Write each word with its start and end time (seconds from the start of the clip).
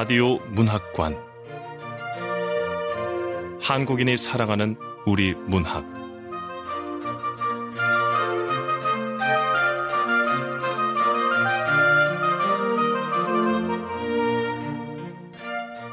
라디오 0.00 0.36
문학관 0.50 1.18
한국인이 3.60 4.16
사랑하는 4.16 4.76
우리 5.04 5.34
문학 5.34 5.84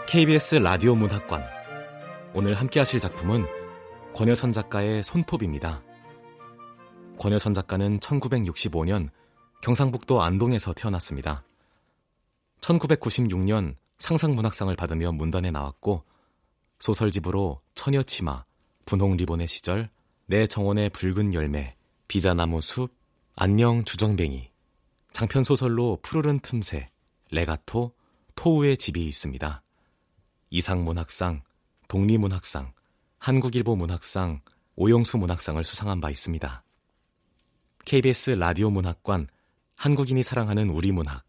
KBS 0.08 0.56
라디오 0.58 0.94
문학관 0.94 1.44
오늘 2.36 2.54
함께 2.54 2.80
하실 2.80 3.00
작품은 3.00 3.48
권여선 4.14 4.52
작가의 4.52 5.02
손톱입니다. 5.02 5.82
권여선 7.18 7.56
작가는 7.56 8.00
1965년 8.00 9.10
경상북도 9.64 10.22
안동에서 10.22 10.74
태어났습니다. 10.74 11.44
1996년 12.62 13.78
상상문학상을 13.98 14.74
받으며 14.76 15.12
문단에 15.12 15.52
나왔고 15.52 16.04
소설집으로 16.80 17.62
처녀치마, 17.74 18.46
분홍 18.86 19.18
리본의 19.18 19.48
시절, 19.48 19.90
내 20.28 20.48
정원의 20.48 20.90
붉은 20.90 21.34
열매, 21.34 21.76
비자나무 22.08 22.62
숲, 22.62 22.94
안녕 23.36 23.84
주정뱅이, 23.84 24.52
장편 25.12 25.44
소설로 25.44 26.00
푸르른 26.02 26.40
틈새, 26.40 26.90
레가토, 27.32 27.94
토우의 28.36 28.78
집이 28.78 29.06
있습니다. 29.08 29.64
이상문학상, 30.50 31.42
독립문학상, 31.88 32.74
한국일보 33.18 33.76
문학상, 33.76 34.42
오영수 34.76 35.18
문학상을 35.18 35.64
수상한 35.64 36.02
바 36.02 36.10
있습니다. 36.10 36.64
KBS 37.86 38.32
라디오 38.32 38.70
문학관 38.70 39.28
한국인이 39.76 40.22
사랑하는 40.24 40.70
우리 40.70 40.92
문학 40.92 41.24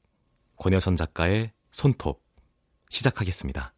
권여선 0.57 0.97
작가의 0.97 1.53
손톱 1.71 2.26
시작하겠습니다. 2.91 3.73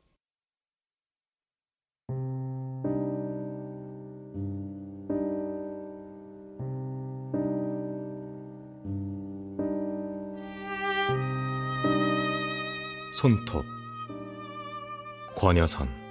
손톱 13.18 13.64
권여선 15.34 16.07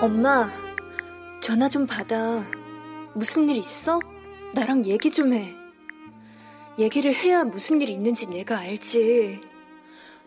엄마, 0.00 0.48
전화 1.42 1.68
좀 1.68 1.86
받아. 1.86 2.42
무슨 3.14 3.50
일 3.50 3.58
있어? 3.58 4.00
나랑 4.54 4.86
얘기 4.86 5.10
좀 5.10 5.34
해. 5.34 5.54
얘기를 6.78 7.14
해야 7.14 7.44
무슨 7.44 7.82
일 7.82 7.90
있는지 7.90 8.26
내가 8.26 8.60
알지. 8.60 9.42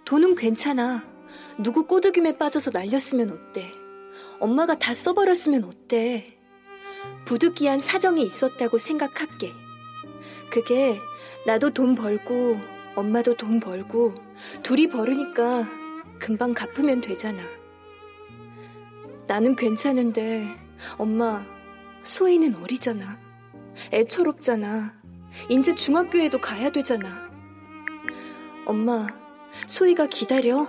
돈은 0.05 0.35
괜찮아. 0.35 1.03
누구 1.57 1.87
꼬드김에 1.87 2.37
빠져서 2.37 2.69
날렸으면 2.71 3.31
어때? 3.31 3.67
엄마가 4.39 4.77
다 4.77 4.93
써버렸으면 4.93 5.63
어때? 5.63 6.37
부득이한 7.25 7.79
사정이 7.79 8.21
있었다고 8.21 8.77
생각할게. 8.77 9.53
그게 10.51 10.99
나도 11.47 11.71
돈 11.71 11.95
벌고 11.95 12.59
엄마도 12.95 13.35
돈 13.35 13.59
벌고 13.59 14.13
둘이 14.61 14.87
벌으니까 14.87 15.65
금방 16.19 16.53
갚으면 16.53 17.01
되잖아. 17.01 17.41
나는 19.27 19.55
괜찮은데 19.55 20.47
엄마 20.97 21.45
소희는 22.03 22.55
어리잖아. 22.55 23.19
애처롭잖아. 23.91 24.93
이제 25.49 25.73
중학교에도 25.73 26.39
가야 26.39 26.69
되잖아. 26.69 27.07
엄마 28.65 29.07
소희가 29.67 30.07
기다려. 30.07 30.67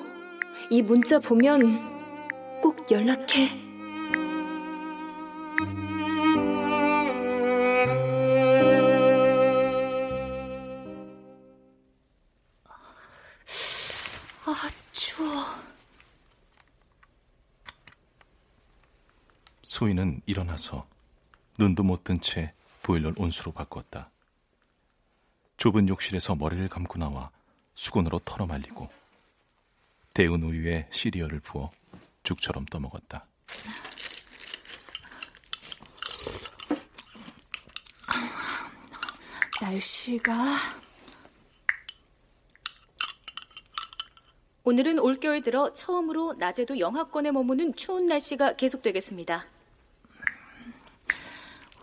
이 0.71 0.83
문자 0.83 1.19
보면 1.19 2.61
꼭 2.63 2.91
연락해. 2.91 3.64
일어나서 20.27 20.87
눈도 21.59 21.83
못 21.83 22.05
뜬 22.05 22.21
채 22.21 22.53
보일러를 22.83 23.15
온수로 23.19 23.53
바꿨다. 23.53 24.11
좁은 25.57 25.89
욕실에서 25.89 26.35
머리를 26.35 26.67
감고 26.69 26.99
나와 26.99 27.31
수건으로 27.75 28.19
털어 28.21 28.47
말리고 28.47 28.89
데운 30.13 30.43
우유에 30.43 30.89
시리얼을 30.91 31.41
부어 31.41 31.71
죽처럼 32.23 32.67
떠먹었다. 32.67 33.27
날씨가 39.61 40.57
오늘은 44.65 44.99
올겨울 44.99 45.43
들어 45.43 45.73
처음으로 45.75 46.35
낮에도 46.35 46.79
영하권에 46.79 47.31
머무는 47.33 47.75
추운 47.77 48.07
날씨가 48.07 48.57
계속되겠습니다. 48.57 49.47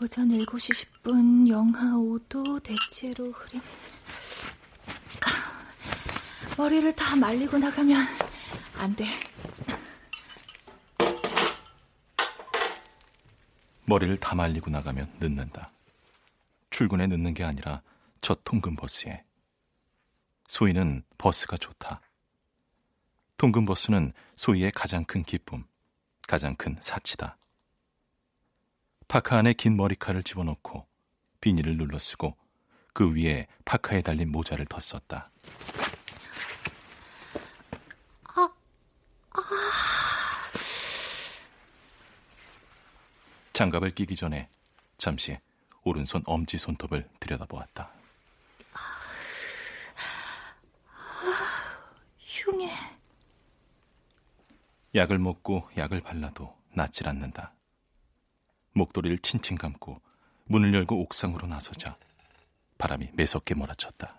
오전 0.03 0.29
7시 0.29 0.73
10분 1.03 1.47
영하 1.47 1.95
5도 1.95 2.63
대체로 2.63 3.31
흐림. 3.31 3.62
머리를 6.57 6.91
다 6.95 7.16
말리고 7.16 7.59
나가면 7.59 8.03
안 8.78 8.95
돼. 8.95 9.06
머리를 13.85 14.17
다 14.17 14.34
말리고 14.34 14.72
나가면 14.72 15.17
늦는다. 15.19 15.72
출근에 16.72 17.06
늦는 17.06 17.35
게 17.35 17.44
아니라 17.44 17.84
첫 18.22 18.44
통근 18.44 18.75
버스에. 18.75 19.23
소희는 20.47 21.03
버스가 21.19 21.57
좋다. 21.57 22.01
통근 23.38 23.66
버스는 23.66 24.13
소희의 24.35 24.72
가장 24.72 25.06
큰 25.06 25.22
기쁨, 25.22 25.63
가장 26.28 26.56
큰 26.56 26.75
사치다. 26.79 27.38
파카 29.11 29.39
안에 29.39 29.51
긴 29.51 29.75
머리칼을 29.75 30.23
집어넣고 30.23 30.88
비닐을 31.41 31.75
눌러 31.75 31.99
쓰고 31.99 32.38
그 32.94 33.13
위에 33.13 33.45
파카에 33.66 34.01
달린 34.01 34.31
모자를 34.31 34.66
덧썼다. 34.67 35.29
아, 38.23 38.49
아. 39.31 39.41
장갑을 43.51 43.89
끼기 43.89 44.16
전에 44.16 44.47
잠시 44.97 45.38
오른손 45.83 46.23
엄지 46.25 46.57
손톱을 46.57 47.09
들여다보았다. 47.19 47.91
흉해. 52.17 52.72
약을 54.95 55.19
먹고 55.19 55.69
약을 55.75 55.99
발라도 55.99 56.57
낫질 56.73 57.09
않는다. 57.09 57.51
목도리를 58.73 59.20
칭칭 59.20 59.58
감고 59.58 60.02
문을 60.46 60.73
열고 60.73 61.02
옥상으로 61.02 61.47
나서자 61.47 61.96
바람이 62.78 63.09
매섭게 63.14 63.56
몰아쳤다. 63.56 64.16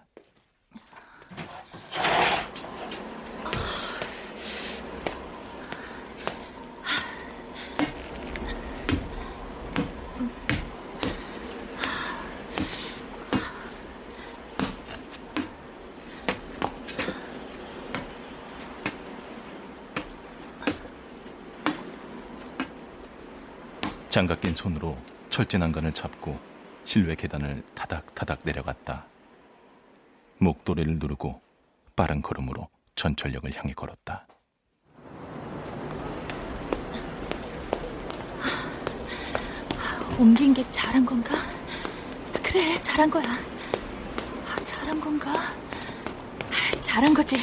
장갑 24.13 24.43
낀 24.43 24.55
손으로 24.55 24.95
철제 25.31 25.57
난간을 25.57 25.95
잡고 25.95 26.39
실외 26.85 27.15
계단을 27.15 27.63
타닥타닥 27.75 28.41
내려갔다. 28.43 29.07
목도리를 30.37 30.99
누르고 30.99 31.41
빠른 31.97 32.21
걸음으로 32.21 32.69
전철역을 32.95 33.57
향해 33.57 33.73
걸었다. 33.73 34.27
옮긴 40.19 40.53
게 40.53 40.63
잘한 40.71 41.07
건가? 41.07 41.35
그래, 42.43 42.77
잘한 42.83 43.11
거야. 43.11 43.25
잘한 44.63 45.01
건가? 45.01 45.33
잘한 46.83 47.15
거지. 47.15 47.39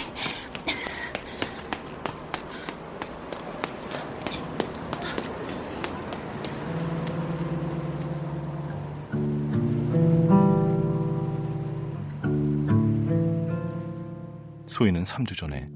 소희는 14.80 15.04
3주 15.04 15.36
전에 15.36 15.70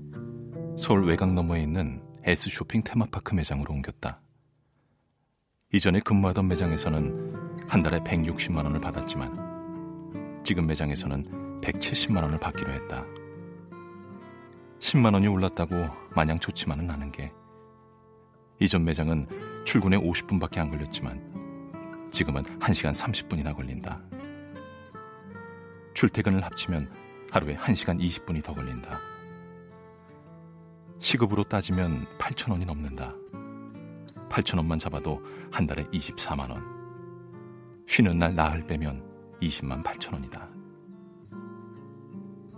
서울 0.78 1.04
외곽 1.04 1.34
너머에 1.34 1.62
있는 1.62 2.02
S 2.24 2.50
쇼핑 2.50 2.82
테마파크 2.82 3.36
매장으로 3.36 3.74
옮겼다. 3.74 4.22
이전에 5.74 6.00
근무하던 6.00 6.48
매장에서는 6.48 7.68
한 7.68 7.84
달에 7.84 8.00
160만 8.00 8.64
원을 8.64 8.80
받았지만 8.80 10.42
지금 10.46 10.66
매장에서는 10.68 11.60
170만 11.60 12.24
원을 12.24 12.40
받기로 12.40 12.72
했다. 12.72 13.04
10만 14.80 15.14
원이 15.14 15.28
올랐다고 15.28 15.76
마냥 16.16 16.40
좋지만은 16.40 16.90
않은 16.90 17.12
게 17.12 17.34
이전 18.62 18.86
매장은 18.86 19.28
출근에 19.66 19.98
50분밖에 19.98 20.60
안 20.60 20.70
걸렸지만 20.70 22.10
지금은 22.10 22.44
1시간 22.44 22.96
30분이나 22.96 23.54
걸린다. 23.54 24.02
출퇴근을 25.94 26.42
합치면 26.46 27.13
하루에 27.34 27.56
1시간 27.56 28.00
20분이 28.00 28.44
더 28.44 28.54
걸린다. 28.54 29.00
시급으로 31.00 31.44
따지면 31.44 32.06
8천 32.20 32.52
원이 32.52 32.64
넘는다. 32.64 33.12
8천 34.30 34.58
원만 34.58 34.78
잡아도 34.78 35.20
한 35.52 35.66
달에 35.66 35.84
24만 35.86 36.52
원. 36.52 36.64
쉬는 37.88 38.20
날 38.20 38.36
나흘 38.36 38.68
빼면 38.68 39.04
20만 39.42 39.84
8천 39.84 40.14
원이다. 40.14 40.48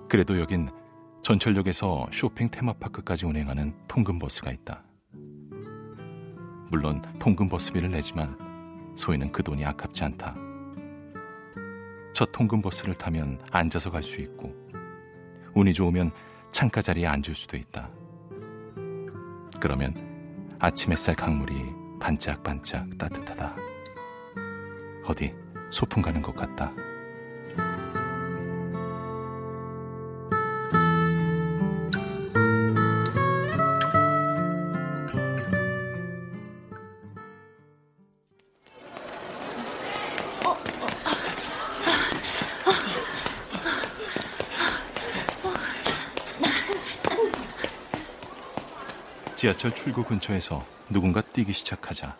그래도 0.09 0.37
여긴 0.41 0.69
전철역에서 1.23 2.07
쇼핑 2.11 2.49
테마파크까지 2.49 3.25
운행하는 3.25 3.73
통근버스가 3.87 4.51
있다. 4.51 4.83
물론 6.69 7.01
통근버스비를 7.19 7.91
내지만 7.91 8.37
소희는 8.97 9.31
그 9.31 9.41
돈이 9.41 9.63
아깝지 9.63 10.03
않다. 10.03 10.35
첫 12.13 12.29
통근버스를 12.33 12.95
타면 12.95 13.39
앉아서 13.51 13.89
갈 13.89 14.03
수 14.03 14.19
있고 14.19 14.64
운이 15.55 15.73
좋으면 15.73 16.11
창가 16.51 16.81
자리에 16.81 17.07
앉을 17.07 17.33
수도 17.33 17.57
있다. 17.57 17.89
그러면 19.59 19.95
아침 20.59 20.91
햇살 20.91 21.15
강물이 21.15 21.55
반짝반짝 21.99 22.97
따뜻하다. 22.97 23.55
어디 25.05 25.33
소풍 25.71 26.03
가는 26.03 26.21
것 26.21 26.35
같다. 26.35 26.71
지하철 49.45 49.75
출구 49.75 50.03
근처에서 50.03 50.65
누군가 50.89 51.21
뛰기 51.21 51.53
시작하자 51.53 52.17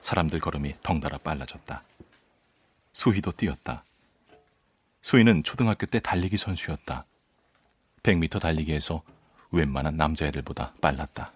사람들 0.00 0.40
걸음이 0.40 0.74
덩달아 0.82 1.18
빨라졌다. 1.18 1.80
소희도 2.92 3.30
뛰었다. 3.30 3.84
소희는 5.00 5.44
초등학교 5.44 5.86
때 5.86 6.00
달리기 6.00 6.36
선수였다. 6.36 7.04
100m 8.02 8.40
달리기에서 8.40 9.00
웬만한 9.52 9.96
남자애들보다 9.96 10.72
빨랐다. 10.80 11.30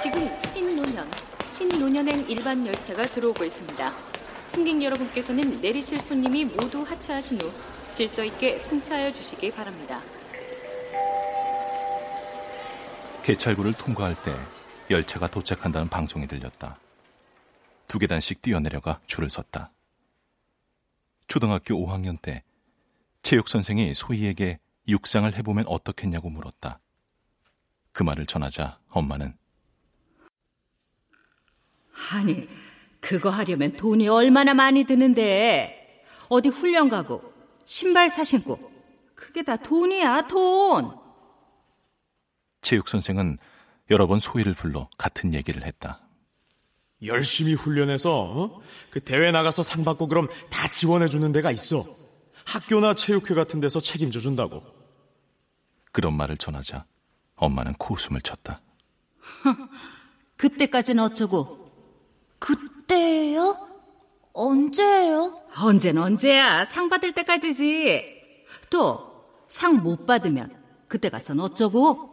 지금 0.00 0.30
신노년, 0.46 1.10
신노년행 1.50 2.30
일반 2.30 2.64
열차가 2.64 3.02
들어오고 3.02 3.44
있습니다. 3.44 3.92
승객 4.50 4.80
여러분께서는 4.80 5.60
내리실 5.60 5.98
손님이 5.98 6.44
모두 6.44 6.82
하차하신 6.82 7.40
후 7.40 7.52
질서 7.94 8.24
있게 8.24 8.58
승차하여 8.58 9.12
주시기 9.12 9.52
바랍니다. 9.52 10.00
개찰구를 13.22 13.72
통과할 13.74 14.20
때 14.22 14.34
열차가 14.90 15.28
도착한다는 15.30 15.88
방송이 15.88 16.26
들렸다. 16.26 16.78
두 17.86 17.98
계단씩 18.00 18.42
뛰어내려가 18.42 19.00
줄을 19.06 19.30
섰다. 19.30 19.70
초등학교 21.28 21.74
5학년 21.74 22.20
때 22.20 22.42
체육 23.22 23.48
선생이 23.48 23.94
소희에게 23.94 24.58
육상을 24.88 25.32
해보면 25.36 25.64
어떻겠냐고 25.68 26.28
물었다. 26.28 26.80
그 27.92 28.02
말을 28.02 28.26
전하자 28.26 28.80
엄마는 28.88 29.34
아니, 32.12 32.48
그거 33.00 33.30
하려면 33.30 33.76
돈이 33.76 34.08
얼마나 34.08 34.52
많이 34.52 34.82
드는데 34.82 36.04
어디 36.28 36.48
훈련 36.48 36.88
가고 36.88 37.33
신발 37.64 38.10
사신고 38.10 38.72
그게 39.14 39.42
다 39.42 39.56
돈이야 39.56 40.26
돈. 40.28 40.96
체육 42.60 42.88
선생은 42.88 43.38
여러 43.90 44.06
번 44.06 44.18
소희를 44.18 44.54
불러 44.54 44.88
같은 44.96 45.34
얘기를 45.34 45.64
했다. 45.64 46.00
열심히 47.02 47.54
훈련해서 47.54 48.10
어? 48.22 48.60
그 48.90 49.00
대회 49.00 49.30
나가서 49.30 49.62
상 49.62 49.84
받고 49.84 50.08
그럼 50.08 50.28
다 50.50 50.68
지원해 50.68 51.06
주는 51.08 51.30
데가 51.32 51.50
있어. 51.50 51.84
학교나 52.44 52.94
체육회 52.94 53.34
같은 53.34 53.60
데서 53.60 53.80
책임져 53.80 54.20
준다고. 54.20 54.62
그런 55.92 56.14
말을 56.14 56.36
전하자 56.36 56.86
엄마는 57.36 57.74
코웃음을 57.74 58.20
쳤다. 58.22 58.60
그때까지는 60.36 61.02
어쩌고? 61.04 61.70
그때요? 62.38 63.73
언제예요? 64.34 65.32
언젠 65.62 65.96
언제야? 65.96 66.64
상 66.66 66.88
받을 66.90 67.12
때까지지. 67.12 68.02
또 68.70 69.14
상 69.48 69.82
못 69.82 70.06
받으면 70.06 70.50
그때 70.88 71.08
가선 71.08 71.38
어쩌고? 71.38 72.12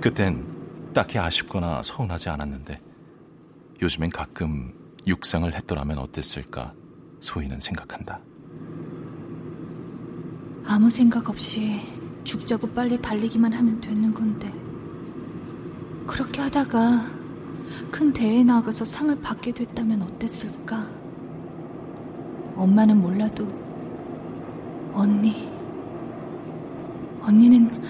그땐 0.00 0.46
딱히 0.94 1.18
아쉽거나 1.18 1.82
서운하지 1.82 2.28
않았는데 2.28 2.80
요즘엔 3.82 4.10
가끔 4.10 4.72
육상을 5.06 5.52
했더라면 5.54 5.98
어땠을까 5.98 6.72
소희는 7.20 7.60
생각한다. 7.60 8.20
아무 10.64 10.90
생각 10.90 11.28
없이 11.28 11.80
죽자고 12.26 12.68
빨리 12.70 13.00
달리기만 13.00 13.52
하면 13.52 13.80
되는 13.80 14.12
건데. 14.12 14.52
그렇게 16.06 16.42
하다가 16.42 17.06
큰 17.90 18.12
대회에 18.12 18.42
나가서 18.42 18.84
상을 18.84 19.14
받게 19.20 19.52
됐다면 19.52 20.02
어땠을까? 20.02 20.88
엄마는 22.56 23.00
몰라도 23.00 23.46
언니, 24.92 25.48
언니는 27.22 27.82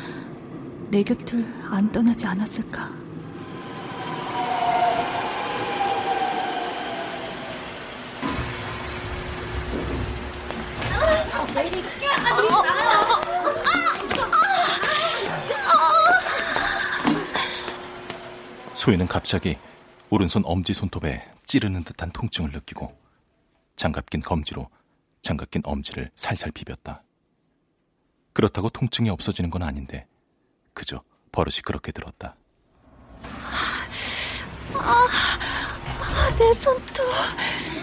내 0.90 1.02
곁을 1.02 1.44
안 1.70 1.90
떠나지 1.90 2.26
않았을까? 2.26 3.05
소희는 18.86 19.08
갑자기 19.08 19.58
오른손 20.10 20.42
엄지 20.44 20.72
손톱에 20.72 21.20
찌르는 21.44 21.82
듯한 21.82 22.12
통증을 22.12 22.50
느끼고 22.52 22.96
장갑 23.74 24.08
낀 24.10 24.20
검지로 24.20 24.68
장갑 25.22 25.50
낀 25.50 25.60
엄지를 25.64 26.12
살살 26.14 26.52
비볐다. 26.52 27.02
그렇다고 28.32 28.70
통증이 28.70 29.10
없어지는 29.10 29.50
건 29.50 29.64
아닌데 29.64 30.06
그저 30.72 31.02
버릇이 31.32 31.62
그렇게 31.64 31.90
들었다. 31.90 32.36
아, 34.74 35.08
내 36.38 36.52
손톱. 36.52 37.04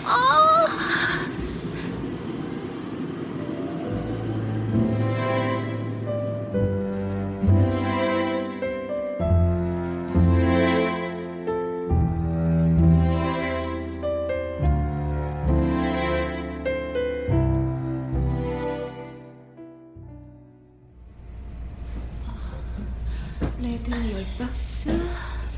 아. 0.06 1.33
레드 23.94 24.12
열 24.12 24.26
박스 24.38 24.90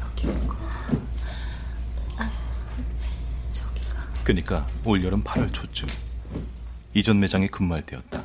여기 0.02 0.28
있고 0.28 0.56
아, 2.18 2.30
저기가 3.52 4.08
그니까 4.24 4.68
올여름 4.84 5.24
8월 5.24 5.54
초쯤 5.54 5.88
이전 6.94 7.20
매장에 7.20 7.48
근무할 7.48 7.82
때였다. 7.84 8.24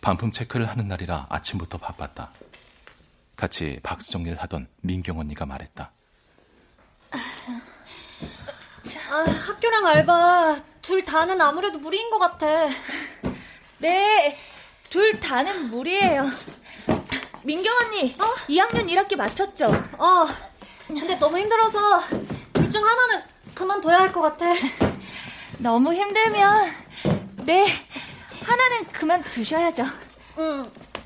반품 0.00 0.32
체크를 0.32 0.68
하는 0.68 0.86
날이라 0.88 1.26
아침부터 1.28 1.78
바빴다. 1.78 2.30
같이 3.36 3.78
박스 3.82 4.10
정리를 4.10 4.38
하던 4.42 4.68
민경 4.80 5.18
언니가 5.18 5.46
말했다. 5.46 5.90
아, 9.10 9.24
학교랑 9.46 9.86
알바 9.86 10.60
둘 10.82 11.04
다는 11.04 11.40
아무래도 11.40 11.78
무리인 11.78 12.10
것 12.10 12.18
같아. 12.18 12.68
네, 13.78 14.38
둘 14.90 15.18
다는 15.20 15.70
무리예요. 15.70 16.24
민경 17.48 17.74
언니, 17.78 18.14
어? 18.20 18.24
2학년 18.46 18.86
1학기 18.90 19.16
마쳤죠? 19.16 19.68
어. 19.96 20.26
근데 20.86 21.18
너무 21.18 21.38
힘들어서 21.38 22.02
둘 22.52 22.70
중 22.70 22.84
하나는 22.86 23.22
그만둬야 23.54 24.00
할 24.00 24.12
것 24.12 24.20
같아. 24.20 24.44
너무 25.56 25.94
힘들면 25.94 26.74
네, 27.46 27.64
하나는 28.44 28.84
그만 28.92 29.22
두셔야죠. 29.22 29.82
응. 30.36 30.62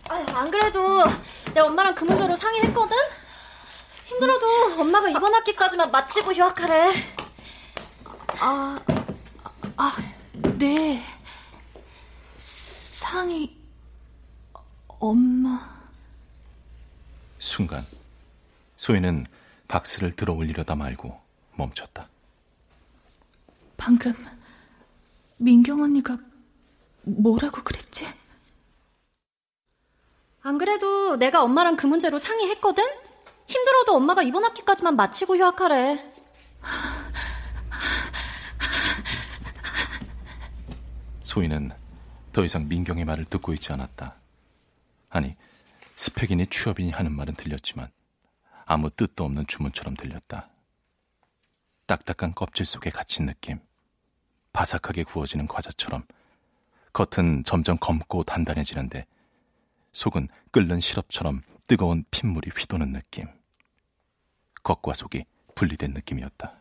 아유, 0.09 0.27
안 0.35 0.51
그래도 0.51 1.05
내 1.55 1.61
엄마랑 1.61 1.95
그 1.95 2.03
문제로 2.05 2.35
상의했거든? 2.35 2.97
힘들어도 4.07 4.81
엄마가 4.81 5.11
이번 5.11 5.33
학기까지만 5.33 5.93
마치고 5.93 6.33
휴학하래. 6.33 6.93
아, 8.41 8.81
아, 9.77 9.97
네. 10.59 11.05
상의, 12.37 13.57
엄마. 14.99 15.82
순간, 17.43 17.85
소희는 18.77 19.27
박스를 19.67 20.13
들어 20.13 20.33
올리려다 20.33 20.77
말고 20.77 21.21
멈췄다. 21.57 22.09
방금, 23.77 24.15
민경 25.39 25.83
언니가 25.83 26.17
뭐라고 27.03 27.65
그랬지? 27.65 28.07
안 30.43 30.57
그래도 30.57 31.17
내가 31.17 31.43
엄마랑 31.43 31.75
그 31.75 31.87
문제로 31.87 32.17
상의했거든? 32.17 32.85
힘들어도 33.49 33.97
엄마가 33.97 34.23
이번 34.23 34.45
학기까지만 34.45 34.95
마치고 34.95 35.37
휴학하래. 35.37 36.13
소희는 41.23 41.73
더 42.33 42.45
이상 42.45 42.69
민경의 42.69 43.05
말을 43.05 43.25
듣고 43.25 43.53
있지 43.53 43.73
않았다. 43.73 44.15
아니, 45.11 45.35
스펙이니 46.03 46.49
취업이니 46.49 46.91
하는 46.91 47.13
말은 47.13 47.35
들렸지만 47.35 47.89
아무 48.67 48.91
뜻도 48.91 49.23
없는 49.23 49.47
주문처럼 49.47 49.95
들렸다. 49.95 50.49
딱딱한 51.87 52.35
껍질 52.35 52.67
속에 52.67 52.91
갇힌 52.91 53.27
느낌. 53.27 53.61
바삭하게 54.53 55.05
구워지는 55.05 55.47
과자처럼 55.47 56.05
겉은 56.93 57.45
점점 57.45 57.77
검고 57.77 58.25
단단해지는데 58.25 59.07
속은 59.93 60.27
끓는 60.51 60.81
시럽처럼 60.81 61.43
뜨거운 61.69 62.05
핏물이 62.11 62.51
휘도는 62.51 62.93
느낌. 62.95 63.29
겉과 64.65 64.95
속이 64.95 65.25
분리된 65.55 65.93
느낌이었다. 65.93 66.53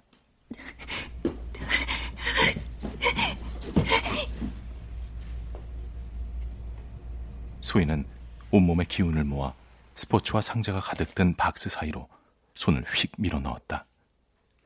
소희는 7.62 8.21
온몸의 8.52 8.86
기운을 8.88 9.24
모아 9.24 9.54
스포츠와 9.96 10.42
상자가 10.42 10.80
가득 10.80 11.16
든 11.16 11.34
박스 11.36 11.70
사이로 11.70 12.08
손을 12.56 12.84
휙 12.84 13.12
밀어 13.18 13.40
넣었다. 13.40 13.86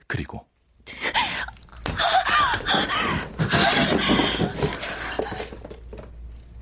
그리고 0.08 0.48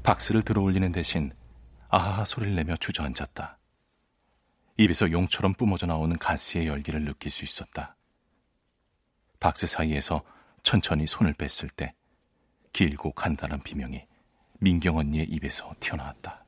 박스를 0.03 0.42
들어 0.42 0.62
올리는 0.62 0.92
대신 0.92 1.32
아하 1.89 2.25
소리를 2.25 2.56
내며 2.56 2.75
주저앉았다. 2.75 3.58
입에서 4.77 5.12
용처럼 5.12 5.53
뿜어져 5.53 5.86
나오는 5.86 6.18
가스의 6.18 6.68
열기를 6.68 7.06
느낄 7.06 7.32
수 7.32 7.44
있었다. 7.44 7.96
박스 9.39 9.68
사이에서 9.68 10.24
천천히 10.63 11.06
손을 11.06 11.34
뺐을 11.34 11.70
때 11.70 11.94
길고 12.72 13.12
간단한 13.12 13.62
비명이 13.62 14.06
민경 14.60 14.98
언니의 14.98 15.27
입에서 15.30 15.74
튀어나왔다. 15.80 16.42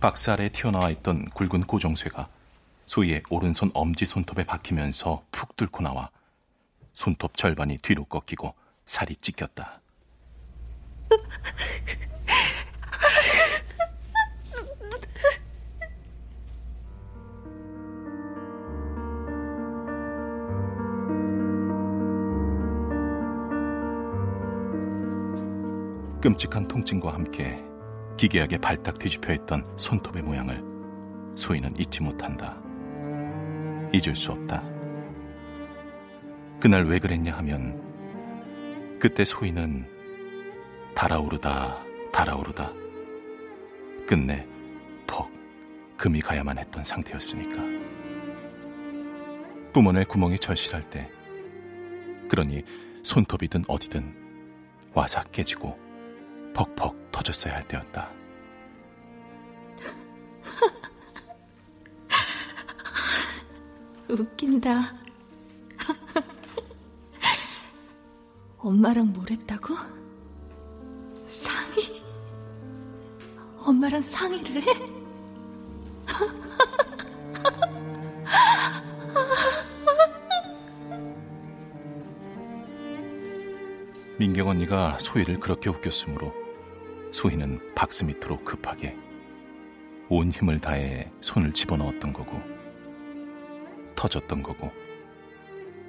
박스 0.00 0.30
아래에 0.30 0.48
튀어나와 0.48 0.88
있던 0.90 1.26
굵은 1.26 1.60
고정쇠가 1.64 2.30
소희의 2.86 3.22
오른손 3.28 3.70
엄지 3.74 4.06
손톱에 4.06 4.44
박히면서 4.44 5.24
푹 5.30 5.54
뚫고 5.56 5.82
나와 5.82 6.10
손톱 6.94 7.36
절반이 7.36 7.76
뒤로 7.78 8.04
꺾이고 8.06 8.54
살이 8.86 9.14
찢겼다. 9.16 9.82
끔찍한 26.22 26.68
통증과 26.68 27.12
함께 27.12 27.69
기괴하게 28.20 28.58
발딱 28.58 28.98
뒤집혀 28.98 29.32
있던 29.32 29.64
손톱의 29.78 30.22
모양을 30.22 30.62
소희는 31.36 31.74
잊지 31.78 32.02
못한다. 32.02 32.60
잊을 33.94 34.14
수 34.14 34.32
없다. 34.32 34.62
그날 36.60 36.84
왜 36.84 36.98
그랬냐 36.98 37.34
하면 37.38 38.98
그때 39.00 39.24
소희는 39.24 39.86
달아오르다 40.94 41.82
달아오르다 42.12 42.70
끝내 44.06 44.46
퍽 45.06 45.30
금이 45.96 46.20
가야만 46.20 46.58
했던 46.58 46.84
상태였으니까. 46.84 47.62
뿜어낼 49.72 50.04
구멍이 50.04 50.38
절실할 50.38 50.82
때 50.90 51.10
그러니 52.28 52.64
손톱이든 53.02 53.64
어디든 53.66 54.14
와삭 54.92 55.32
깨지고 55.32 55.78
퍽퍽 56.54 56.99
터졌어야 57.10 57.54
할 57.54 57.66
때였다. 57.66 58.08
웃긴다. 64.08 64.80
엄마랑 68.58 69.12
뭘 69.12 69.30
했다고? 69.30 69.74
상의? 71.28 72.02
엄마랑 73.58 74.02
상의를 74.02 74.62
해? 74.62 74.66
민경 84.18 84.48
언니가 84.48 84.98
소희를 84.98 85.40
그렇게 85.40 85.70
웃겼으므로 85.70 86.32
소희는 87.20 87.74
박스 87.74 88.02
밑으로 88.02 88.38
급하게 88.40 88.96
온 90.08 90.30
힘을 90.30 90.58
다해 90.58 91.12
손을 91.20 91.52
집어넣었던 91.52 92.14
거고 92.14 92.40
터졌던 93.94 94.42
거고 94.42 94.70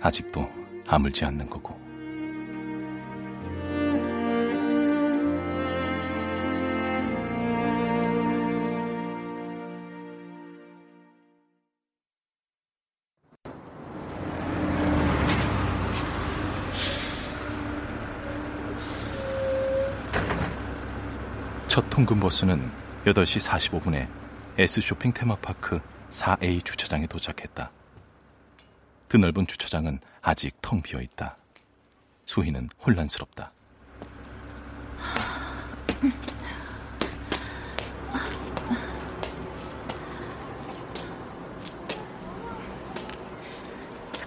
아직도 0.01 0.51
아물지 0.85 1.23
않는 1.23 1.47
거고 1.47 1.79
첫 22.11 22.15
통근 22.15 22.27
버스는 22.27 22.71
8시 23.05 23.39
45분에 23.47 24.09
S쇼핑 24.57 25.13
테마파크 25.13 25.79
4A 26.09 26.61
주차장에 26.65 27.07
도착했다. 27.07 27.71
드넓은 29.07 29.47
주차장은 29.47 30.01
아직 30.21 30.53
텅 30.61 30.81
비어 30.81 30.99
있다. 30.99 31.37
소희는 32.25 32.67
혼란스럽다. 32.85 33.53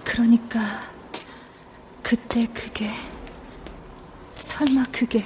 그러니까 0.03 0.59
그때 2.01 2.47
그게 2.47 2.89
설마 4.33 4.85
그게 4.91 5.23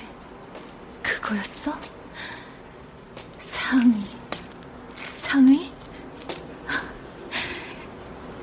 그거였어? 1.01 1.88
상위, 3.69 3.93
상위? 5.11 5.71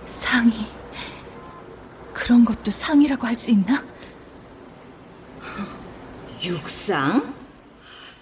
상위. 0.07 0.55
그런 2.13 2.45
것도 2.45 2.71
상이라고 2.71 3.27
할 3.27 3.35
수 3.35 3.51
있나? 3.51 3.85
육상? 6.45 7.35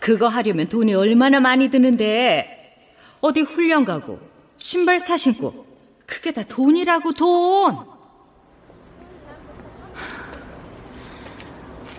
그거 0.01 0.29
하려면 0.29 0.67
돈이 0.71 0.95
얼마나 0.95 1.41
많이 1.41 1.69
드는데 1.69 2.89
어디 3.21 3.43
훈련 3.43 3.85
가고 3.85 4.19
신발 4.57 4.99
사 4.99 5.19
신고 5.19 5.67
그게 6.07 6.33
다 6.33 6.43
돈이라고 6.43 7.13
돈. 7.13 7.77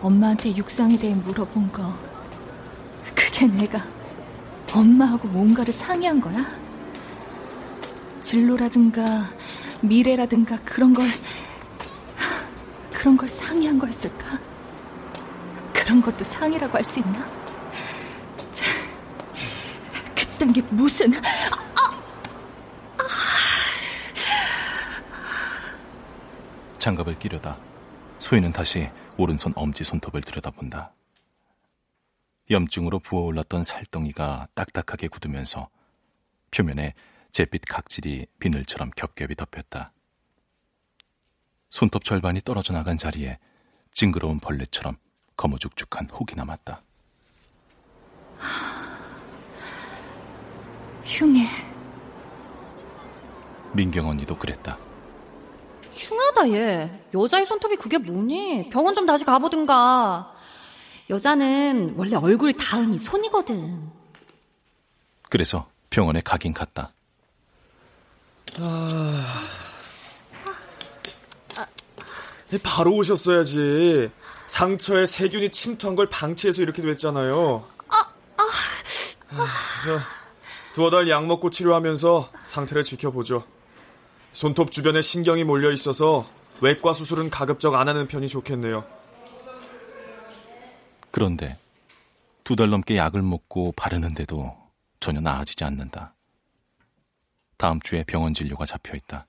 엄마한테 0.01 0.55
육상에 0.55 0.97
대해 0.97 1.13
물어본 1.13 1.71
거 1.71 1.93
그게 3.13 3.45
내가 3.45 3.79
엄마하고 4.75 5.27
뭔가를 5.29 5.74
상의한 5.74 6.20
거야? 6.20 6.46
진로라든가 8.22 9.05
미래라든가 9.82 10.58
그런 10.65 10.94
걸 10.94 11.08
그런 12.91 13.15
걸 13.15 13.27
상의한 13.27 13.77
거였을까? 13.79 14.39
그런 15.74 16.01
것도 16.01 16.24
상이라고 16.24 16.77
할 16.77 16.84
수 16.84 17.00
있나? 17.00 17.20
자, 18.51 18.63
그딴 20.15 20.51
게 20.51 20.62
무슨 20.72 21.12
장갑을 26.79 27.17
끼려다 27.17 27.58
소희는 28.20 28.51
다시 28.51 28.89
오른손 29.17 29.53
엄지 29.55 29.84
손톱을 29.84 30.22
들여다본다. 30.22 30.91
염증으로 32.49 32.99
부어올랐던 32.99 33.63
살덩이가 33.63 34.49
딱딱하게 34.53 35.07
굳으면서 35.07 35.69
표면에 36.51 36.93
잿빛 37.31 37.63
각질이 37.67 38.27
비늘처럼 38.39 38.91
겹겹이 38.95 39.35
덮였다. 39.35 39.91
손톱 41.69 42.03
절반이 42.03 42.41
떨어져 42.41 42.73
나간 42.73 42.97
자리에 42.97 43.39
징그러운 43.91 44.39
벌레처럼 44.39 44.97
거무죽죽한 45.35 46.09
혹이 46.11 46.35
남았다. 46.35 46.81
흉해. 51.03 51.45
민경 53.73 54.07
언니도 54.07 54.37
그랬다. 54.37 54.77
흉하다 55.91 56.51
얘. 56.51 57.07
여자의 57.13 57.45
손톱이 57.45 57.75
그게 57.77 57.97
뭐니? 57.97 58.69
병원 58.69 58.93
좀 58.93 59.05
다시 59.05 59.25
가보든가. 59.25 60.35
여자는 61.09 61.95
원래 61.97 62.15
얼굴 62.15 62.53
다음이 62.53 62.97
손이거든. 62.97 63.91
그래서 65.29 65.69
병원에 65.89 66.21
가긴 66.21 66.53
갔다. 66.53 66.93
아... 68.59 69.41
바로 72.63 72.93
오셨어야지. 72.95 74.09
상처에 74.47 75.05
세균이 75.05 75.50
침투한 75.50 75.95
걸 75.95 76.07
방치해서 76.07 76.62
이렇게 76.62 76.81
됐잖아요. 76.81 77.67
아, 77.89 77.97
아, 78.38 78.43
아. 79.31 79.45
두어 80.73 80.89
달 80.89 81.10
약 81.10 81.25
먹고 81.25 81.49
치료하면서 81.49 82.32
상태를 82.43 82.84
지켜보죠. 82.84 83.43
손톱 84.32 84.71
주변에 84.71 85.01
신경이 85.01 85.43
몰려 85.43 85.71
있어서 85.71 86.27
외과 86.62 86.93
수술은 86.93 87.30
가급적 87.30 87.75
안 87.75 87.88
하는 87.88 88.08
편이 88.08 88.27
좋겠네요. 88.27 88.86
그런데 91.15 91.58
두 92.43 92.58
달 92.58 92.69
넘게 92.69 92.97
약을 92.97 93.21
먹고 93.21 93.71
바르는데도 93.71 94.54
전혀 94.99 95.21
나아지지 95.21 95.63
않는다. 95.63 96.13
다음 97.56 97.80
주에 97.80 98.04
병원 98.04 98.34
진료가 98.34 98.65
잡혀 98.65 98.97
있다. 98.97 99.25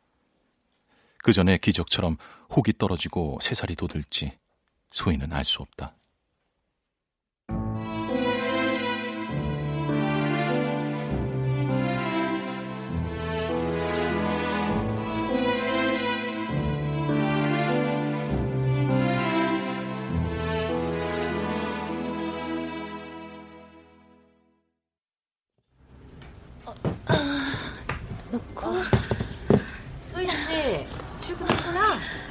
그 1.18 1.32
전에 1.32 1.58
기적처럼 1.58 2.16
혹이 2.50 2.72
떨어지고 2.76 3.38
새살이 3.40 3.76
돋을지 3.76 4.36
소희는 4.90 5.32
알수 5.32 5.62
없다. 5.62 5.94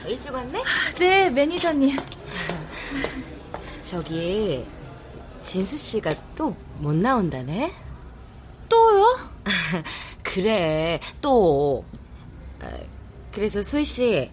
일찍 0.07 0.33
왔네? 0.33 0.63
네, 0.99 1.29
매니저님. 1.29 1.97
저기 3.83 4.65
진수 5.43 5.77
씨가 5.77 6.13
또 6.35 6.55
못 6.79 6.93
나온다네? 6.95 7.71
또요? 8.67 9.17
그래, 10.23 10.99
또. 11.21 11.85
아, 12.61 12.69
그래서 13.31 13.61
소희 13.61 13.83
씨 13.83 14.29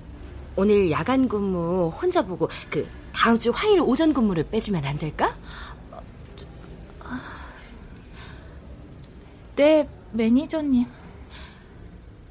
오늘 0.56 0.90
야간 0.90 1.28
근무 1.28 1.88
혼자 1.90 2.22
보고 2.22 2.48
그 2.70 2.86
다음 3.12 3.38
주 3.38 3.50
화요일 3.50 3.80
오전 3.80 4.12
근무를 4.12 4.44
빼주면 4.44 4.84
안 4.84 4.98
될까? 4.98 5.36
네, 9.56 9.88
매니저님. 10.12 10.86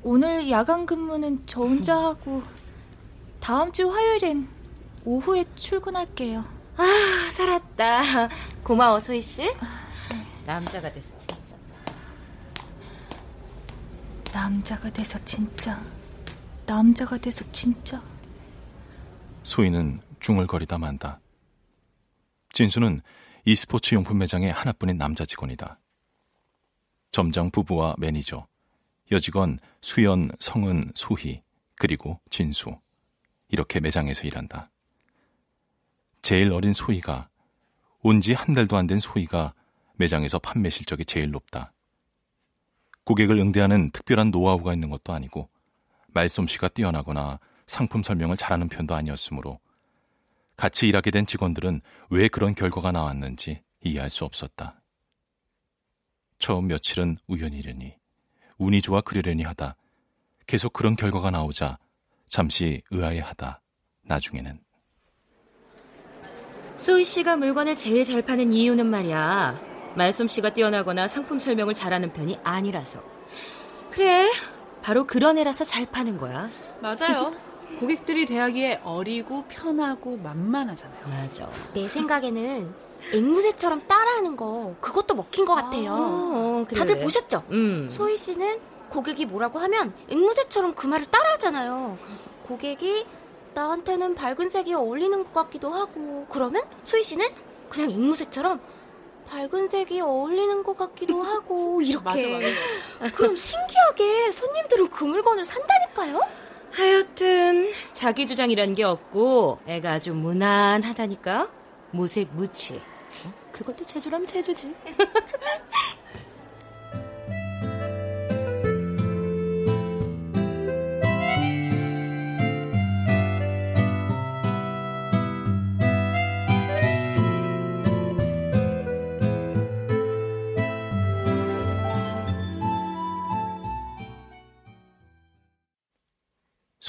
오늘 0.04 0.50
야간 0.50 0.86
근무는 0.86 1.42
저 1.46 1.62
혼자 1.62 1.96
하고 1.96 2.42
다음 3.42 3.72
주 3.72 3.92
화요일엔 3.92 4.48
오후에 5.04 5.44
출근할게요. 5.56 6.46
아, 6.78 6.84
살았다. 7.34 8.30
고마워, 8.64 9.00
소희 9.00 9.20
씨. 9.20 9.44
남자가 10.46 10.92
돼서 10.92 11.12
진짜. 11.18 11.38
남자가 14.32 14.90
돼서 14.92 15.18
진짜. 15.26 15.84
남자가 16.66 17.18
돼서 17.18 17.44
진짜. 17.52 18.02
소희는 19.44 20.00
중얼거리다 20.20 20.78
만다. 20.78 21.20
진수는 22.54 23.00
e스포츠 23.46 23.96
용품 23.96 24.20
매장의 24.20 24.52
하나뿐인 24.52 24.98
남자 24.98 25.26
직원이다. 25.26 25.80
점장 27.12 27.50
부부와 27.50 27.96
매니저, 27.98 28.46
여직원 29.12 29.58
수연, 29.82 30.32
성은, 30.40 30.92
소희, 30.94 31.42
그리고 31.76 32.20
진수. 32.30 32.78
이렇게 33.52 33.80
매장에서 33.80 34.24
일한다. 34.24 34.72
제일 36.22 36.52
어린 36.52 36.74
소희가 36.74 37.30
온 38.04 38.20
지 38.20 38.34
한 38.34 38.56
달도 38.56 38.78
안 38.78 38.88
된 38.88 39.00
소희가 39.00 39.54
매장에서 39.96 40.40
판매 40.40 40.70
실적이 40.70 41.06
제일 41.06 41.32
높다. 41.32 41.74
고객을 43.04 43.38
응대하는 43.38 43.92
특별한 43.92 44.32
노하우가 44.32 44.74
있는 44.74 44.90
것도 44.90 45.14
아니고 45.14 45.50
말솜씨가 46.08 46.70
뛰어나거나 46.70 47.40
상품 47.68 48.04
설명을 48.04 48.38
잘하는 48.38 48.70
편도 48.70 48.96
아니었으므로 48.96 49.60
같이 50.58 50.88
일하게 50.88 51.12
된 51.12 51.26
직원들은 51.26 51.82
왜 52.10 52.28
그런 52.28 52.54
결과가 52.56 52.92
나왔는지 52.92 53.64
이해할 53.84 54.10
수 54.10 54.26
없었다. 54.26 54.82
처음 56.40 56.68
며칠은 56.68 57.18
우연이려니 57.28 57.96
운이 58.58 58.82
좋아 58.82 59.02
그러려니 59.02 59.44
하다 59.44 59.76
계속 60.48 60.74
그런 60.74 60.96
결과가 60.96 61.32
나오자 61.32 61.78
잠시 62.42 62.82
의아해하다. 62.90 63.62
나중에는 64.06 64.58
소희 66.78 67.04
씨가 67.04 67.36
물건을 67.36 67.76
제일 67.76 68.04
잘 68.06 68.22
파는 68.22 68.54
이유는 68.54 68.88
말이야. 68.88 69.60
말솜씨가 69.96 70.54
뛰어나거나 70.54 71.10
상품 71.10 71.38
설명을 71.38 71.74
잘하는 71.74 72.14
편이 72.14 72.38
아니라서. 72.44 73.04
그래, 73.92 74.32
바로 74.82 75.06
그런 75.06 75.38
애라서 75.38 75.66
잘 75.66 75.86
파는 75.86 76.18
거야. 76.18 76.50
맞아요. 76.82 77.36
고객들이 77.80 78.26
대하기에 78.26 78.80
어리고 78.84 79.44
편하고 79.50 80.18
만만하잖아요. 80.18 81.08
맞아. 81.10 81.50
내 81.74 81.88
생각에는 81.90 82.74
앵무새처럼 83.14 83.88
따라하는 83.88 84.38
거 84.38 84.76
그것도 84.80 85.16
먹힌 85.16 85.46
것 85.46 85.56
같아요. 85.56 85.92
아, 85.92 85.98
어, 86.00 86.66
그래, 86.68 86.80
다들 86.80 86.96
그래. 86.96 87.04
보셨죠? 87.04 87.44
음. 87.52 87.90
소희 87.92 88.16
씨는 88.16 88.71
고객이 88.92 89.26
뭐라고 89.26 89.60
하면 89.60 89.94
앵무새처럼 90.10 90.76
그 90.76 90.86
말을 90.88 91.06
따라하잖아요. 91.08 91.98
고객이 92.48 93.06
나한테는 93.54 94.16
밝은 94.16 94.50
색이 94.50 94.74
어울리는 94.74 95.24
것 95.24 95.34
같기도 95.34 95.70
하고 95.74 96.26
그러면 96.30 96.64
소희 96.84 97.02
씨는 97.04 97.26
그냥 97.70 97.92
앵무새처럼 97.92 98.60
밝은 99.30 99.70
색이 99.70 100.02
어울리는 100.02 100.62
것 100.64 100.78
같기도 100.78 101.22
하고 101.24 101.82
이렇게 101.82 102.04
맞아, 102.04 102.28
맞아. 103.00 103.16
그럼 103.16 103.36
신기하게 103.36 104.32
손님들은 104.32 104.90
그 104.90 105.06
물건을 105.06 105.46
산다니까요? 105.46 106.20
하여튼 106.72 107.72
자기 107.94 108.28
주장이란 108.28 108.74
게 108.74 108.84
없고 108.84 109.60
애가 109.68 109.92
아주 109.94 110.14
무난하다니까 110.14 111.50
무색 111.92 112.30
무취 112.34 112.76
어? 112.76 113.34
그것도 113.52 113.86
제주라면 113.86 114.26
제주지 114.28 114.74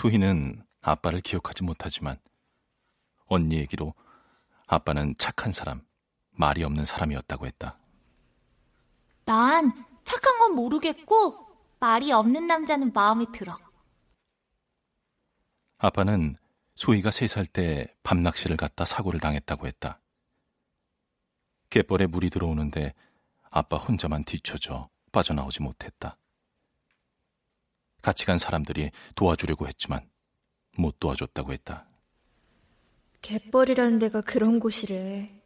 소희는 0.02 0.64
아빠를 0.80 1.20
기억하지 1.20 1.62
못하지만 1.62 2.18
언니 3.26 3.56
얘기로 3.58 3.94
아빠는 4.66 5.14
착한 5.16 5.52
사람, 5.52 5.86
말이 6.32 6.64
없는 6.64 6.84
사람이었다고 6.84 7.46
했다. 7.46 7.78
난 9.24 9.72
착한 10.02 10.38
건 10.38 10.56
모르겠고 10.56 11.46
말이 11.78 12.10
없는 12.10 12.46
남자는 12.48 12.92
마음에 12.92 13.26
들어. 13.32 13.56
아빠는 15.78 16.36
소희가 16.74 17.10
세 17.12 17.26
살 17.28 17.46
때 17.46 17.86
밤낚시를 18.02 18.56
갔다 18.56 18.84
사고를 18.84 19.20
당했다고 19.20 19.66
했다. 19.68 20.00
갯벌에 21.70 22.06
물이 22.06 22.30
들어오는데 22.30 22.92
아빠 23.50 23.76
혼자만 23.76 24.24
뒤쳐져 24.24 24.88
빠져나오지 25.12 25.62
못했다. 25.62 26.16
같이 28.02 28.26
간 28.26 28.36
사람들이 28.36 28.90
도와주려고 29.14 29.66
했지만 29.68 30.08
못 30.76 30.98
도와줬다고 30.98 31.52
했다. 31.52 31.86
갯벌이라는 33.22 33.98
데가 34.00 34.20
그런 34.20 34.58
곳이래. 34.58 35.40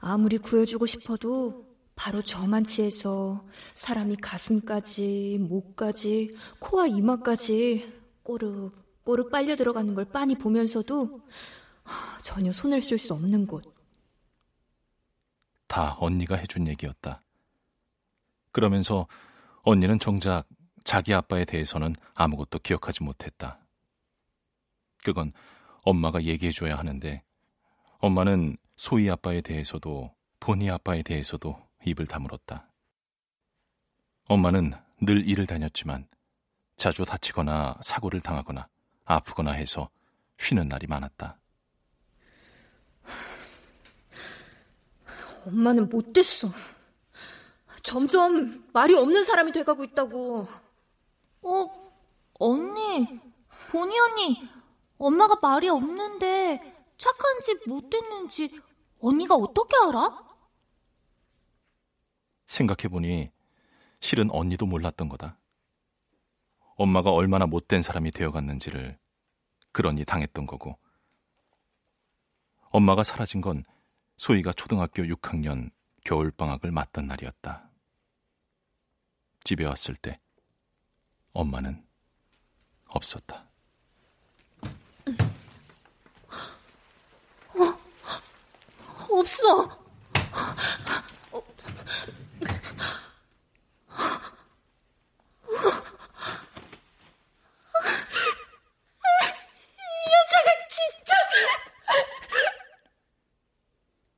아무리 0.00 0.38
구해주고 0.38 0.86
싶어도 0.86 1.72
바로 1.94 2.22
저만치에서 2.22 3.46
사람이 3.74 4.16
가슴까지, 4.16 5.38
목까지, 5.40 6.36
코와 6.58 6.88
이마까지 6.88 8.02
꼬르륵, 8.24 8.74
꼬르륵 9.04 9.30
빨려 9.30 9.54
들어가는 9.54 9.94
걸 9.94 10.06
빤히 10.06 10.34
보면서도 10.34 11.20
전혀 12.24 12.52
손을 12.52 12.82
쓸 12.82 12.98
수 12.98 13.14
없는 13.14 13.46
곳. 13.46 13.62
다 15.68 15.96
언니가 16.00 16.36
해준 16.36 16.66
얘기였다. 16.66 17.22
그러면서 18.50 19.06
언니는 19.62 19.98
정작 19.98 20.46
자기 20.84 21.14
아빠에 21.14 21.44
대해서는 21.44 21.94
아무것도 22.14 22.60
기억하지 22.60 23.02
못했다. 23.02 23.58
그건 25.02 25.32
엄마가 25.84 26.22
얘기해줘야 26.24 26.76
하는데 26.76 27.22
엄마는 27.98 28.56
소희 28.76 29.10
아빠에 29.10 29.40
대해서도 29.40 30.14
본희 30.40 30.70
아빠에 30.70 31.02
대해서도 31.02 31.56
입을 31.84 32.06
다물었다. 32.06 32.68
엄마는 34.26 34.72
늘 35.00 35.28
일을 35.28 35.46
다녔지만 35.46 36.08
자주 36.76 37.04
다치거나 37.04 37.78
사고를 37.80 38.20
당하거나 38.20 38.68
아프거나 39.04 39.52
해서 39.52 39.90
쉬는 40.38 40.68
날이 40.68 40.86
많았다. 40.86 41.38
엄마는 45.46 45.88
못됐어. 45.88 46.48
점점 47.82 48.64
말이 48.72 48.94
없는 48.94 49.24
사람이 49.24 49.52
돼가고 49.52 49.84
있다고. 49.84 50.48
어, 51.42 51.92
언니, 52.38 53.20
본희 53.70 53.98
언니, 53.98 54.48
엄마가 54.98 55.36
말이 55.42 55.68
없는데 55.68 56.84
착한지 56.96 57.58
못됐는지 57.66 58.60
언니가 59.00 59.34
어떻게 59.34 59.74
알아? 59.88 60.32
생각해보니 62.46 63.32
실은 64.00 64.30
언니도 64.30 64.66
몰랐던 64.66 65.08
거다. 65.08 65.38
엄마가 66.76 67.10
얼마나 67.10 67.46
못된 67.46 67.82
사람이 67.82 68.10
되어갔는지를 68.12 68.98
그러니 69.72 70.04
당했던 70.04 70.46
거고. 70.46 70.78
엄마가 72.70 73.04
사라진 73.04 73.40
건 73.40 73.64
소희가 74.16 74.52
초등학교 74.52 75.02
6학년 75.02 75.70
겨울방학을 76.04 76.70
맞던 76.70 77.06
날이었다. 77.06 77.68
집에 79.44 79.64
왔을 79.64 79.96
때 79.96 80.20
엄마는 81.32 81.84
없었다. 82.86 83.48
어, 87.54 87.78
없어. 89.10 89.82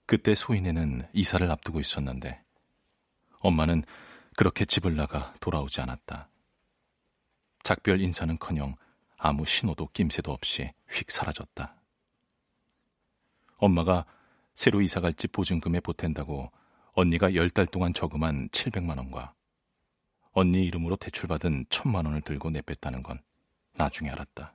그때 0.06 0.34
소인네는 0.36 1.08
이사를 1.12 1.50
앞두고 1.50 1.80
있었는데 1.80 2.40
엄마는 3.40 3.82
그렇게 4.36 4.64
집을 4.64 4.94
나가 4.94 5.34
돌아오지 5.40 5.80
않았다. 5.80 6.28
작별 7.64 8.00
인사는커녕 8.02 8.76
아무 9.16 9.46
신호도 9.46 9.88
낌새도 9.94 10.30
없이 10.30 10.70
휙 10.86 11.10
사라졌다. 11.10 11.74
엄마가 13.56 14.04
새로 14.54 14.82
이사갈 14.82 15.14
집 15.14 15.32
보증금에 15.32 15.80
보탠다고 15.80 16.52
언니가 16.92 17.34
열 17.34 17.48
달 17.48 17.66
동안 17.66 17.94
저금한 17.94 18.50
700만 18.50 18.98
원과 18.98 19.32
언니 20.32 20.66
이름으로 20.66 20.96
대출받은 20.96 21.64
1000만 21.66 22.04
원을 22.04 22.20
들고 22.20 22.50
내뺐다는 22.50 23.02
건 23.02 23.22
나중에 23.72 24.10
알았다. 24.10 24.54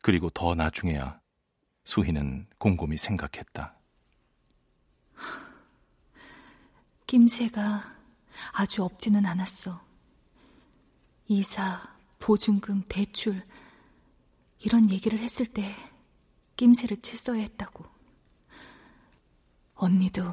그리고 0.00 0.30
더 0.30 0.54
나중에야 0.54 1.20
수희는 1.84 2.46
곰곰이 2.56 2.96
생각했다. 2.96 3.76
김새가 7.06 7.82
아주 8.52 8.82
없지는 8.82 9.26
않았어. 9.26 9.89
이사, 11.32 11.80
보증금, 12.18 12.82
대출, 12.88 13.40
이런 14.58 14.90
얘기를 14.90 15.16
했을 15.16 15.46
때 15.46 15.64
낌새를 16.56 16.96
챘어야 16.96 17.38
했다고. 17.42 17.84
언니도 19.74 20.24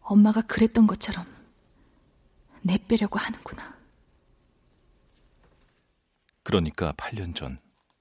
엄마가 0.00 0.42
그랬던 0.42 0.86
것처럼 0.86 1.24
내빼려고 2.60 3.18
하는구나. 3.18 3.74
그러니까 6.42 6.92
8년 6.92 7.34
전 7.34 7.58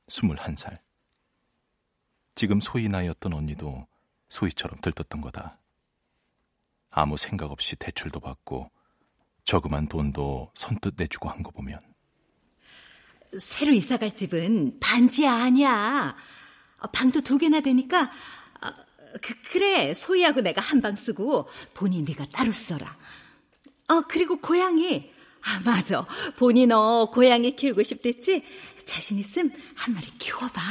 21살. 0.09 0.77
지금 2.35 2.59
소희 2.59 2.89
나이였던 2.89 3.31
언니도 3.31 3.87
소희처럼 4.27 4.81
들떴던 4.81 5.21
거다. 5.21 5.57
아무 6.89 7.15
생각 7.15 7.51
없이 7.51 7.77
대출도 7.77 8.19
받고 8.19 8.69
저금한 9.51 9.87
돈도 9.87 10.51
선뜻 10.55 10.95
내주고 10.97 11.29
한 11.29 11.41
거 11.41 11.51
보면. 11.51 11.79
새로 13.39 13.71
이사갈 13.73 14.13
집은 14.13 14.79
반지하 14.81 15.33
아니야. 15.43 16.15
방도 16.91 17.21
두 17.21 17.37
개나 17.37 17.61
되니까 17.61 18.03
어, 18.03 18.67
그, 19.21 19.33
그래 19.51 19.93
소희하고 19.93 20.41
내가 20.41 20.61
한 20.61 20.81
방 20.81 20.95
쓰고 20.97 21.47
본인 21.73 22.03
네가 22.03 22.25
따로 22.27 22.51
써라. 22.51 22.95
어 23.87 24.01
그리고 24.01 24.37
고양이 24.41 25.09
아 25.43 25.61
맞아 25.63 26.05
본인 26.37 26.69
너 26.69 27.09
고양이 27.09 27.55
키우고 27.55 27.83
싶댔지 27.83 28.43
자신 28.85 29.17
있음 29.17 29.49
한 29.75 29.93
마리 29.93 30.07
키워봐. 30.17 30.61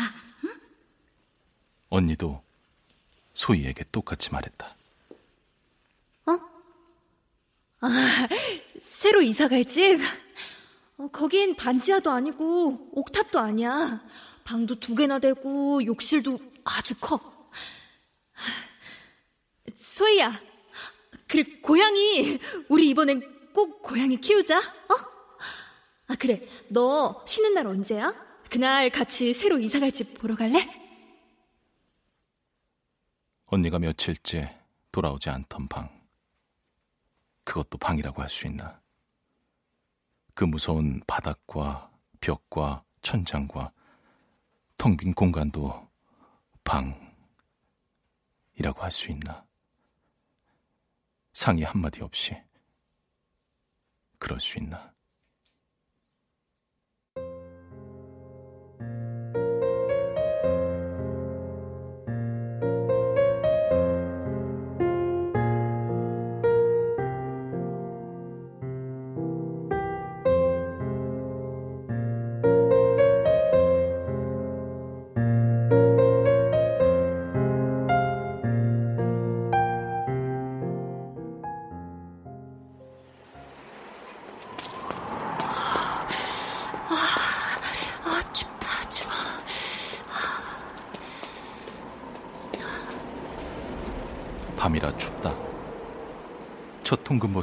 언니도 1.89 2.43
소희에게 3.33 3.85
똑같이 3.91 4.31
말했다. 4.33 4.77
어? 6.27 6.41
아, 7.87 8.29
새로 8.81 9.23
이사 9.23 9.49
갈 9.49 9.65
집? 9.65 9.99
어, 10.99 11.09
거긴 11.09 11.55
반지하도 11.57 12.11
아니고 12.11 12.91
옥탑도 12.93 13.39
아니야. 13.39 14.03
방도 14.45 14.75
두 14.79 14.95
개나 14.95 15.19
되고 15.19 15.85
욕실도 15.85 16.39
아주 16.65 16.95
커. 17.01 17.21
소희야, 19.75 20.41
그래 21.29 21.45
고양이 21.63 22.39
우리 22.69 22.91
이번엔 22.91 23.53
꼭 23.53 23.83
고양이 23.83 24.17
키우자. 24.21 24.59
어? 24.59 24.95
아 26.09 26.15
그래, 26.19 26.41
너 26.69 27.25
쉬는 27.27 27.55
날 27.55 27.67
언제야? 27.67 28.15
그날 28.51 28.91
같이 28.91 29.33
새로 29.33 29.59
이사 29.59 29.81
갈 29.81 29.91
집 29.93 30.19
보러 30.19 30.35
갈래? 30.37 30.69
언니가 33.47 33.79
며칠째 33.79 34.57
돌아오지 34.93 35.31
않던 35.31 35.69
방. 35.69 35.96
그것도 37.47 37.79
방이라고 37.79 38.21
할 38.21 38.29
수 38.29 38.47
있나. 38.47 38.83
그 40.35 40.45
무서운 40.45 41.01
바닥과 41.07 41.91
벽과 42.21 42.85
천장과 43.01 43.73
텅 44.77 44.97
빈 44.97 45.15
공간도 45.15 45.89
방이라고 46.65 48.83
할 48.83 48.91
수 48.91 49.11
있나. 49.11 49.47
상의 51.33 51.65
한마디 51.65 52.03
없이 52.03 52.37
그럴 54.19 54.41
수 54.41 54.59
있나. 54.59 54.93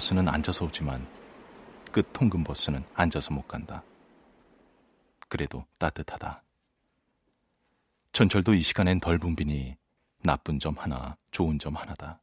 버스는 0.03 0.27
앉아서 0.27 0.65
오지만 0.65 1.07
끝 1.93 2.11
통근 2.11 2.43
버스는 2.43 2.83
앉아서 2.93 3.33
못 3.33 3.47
간다. 3.47 3.81
그래도 5.29 5.65
따뜻하다. 5.77 6.43
전철도 8.11 8.53
이 8.53 8.61
시간엔 8.61 8.99
덜 8.99 9.17
붐비니 9.17 9.77
나쁜 10.23 10.59
점 10.59 10.75
하나, 10.77 11.15
좋은 11.31 11.57
점 11.57 11.77
하나다. 11.77 12.21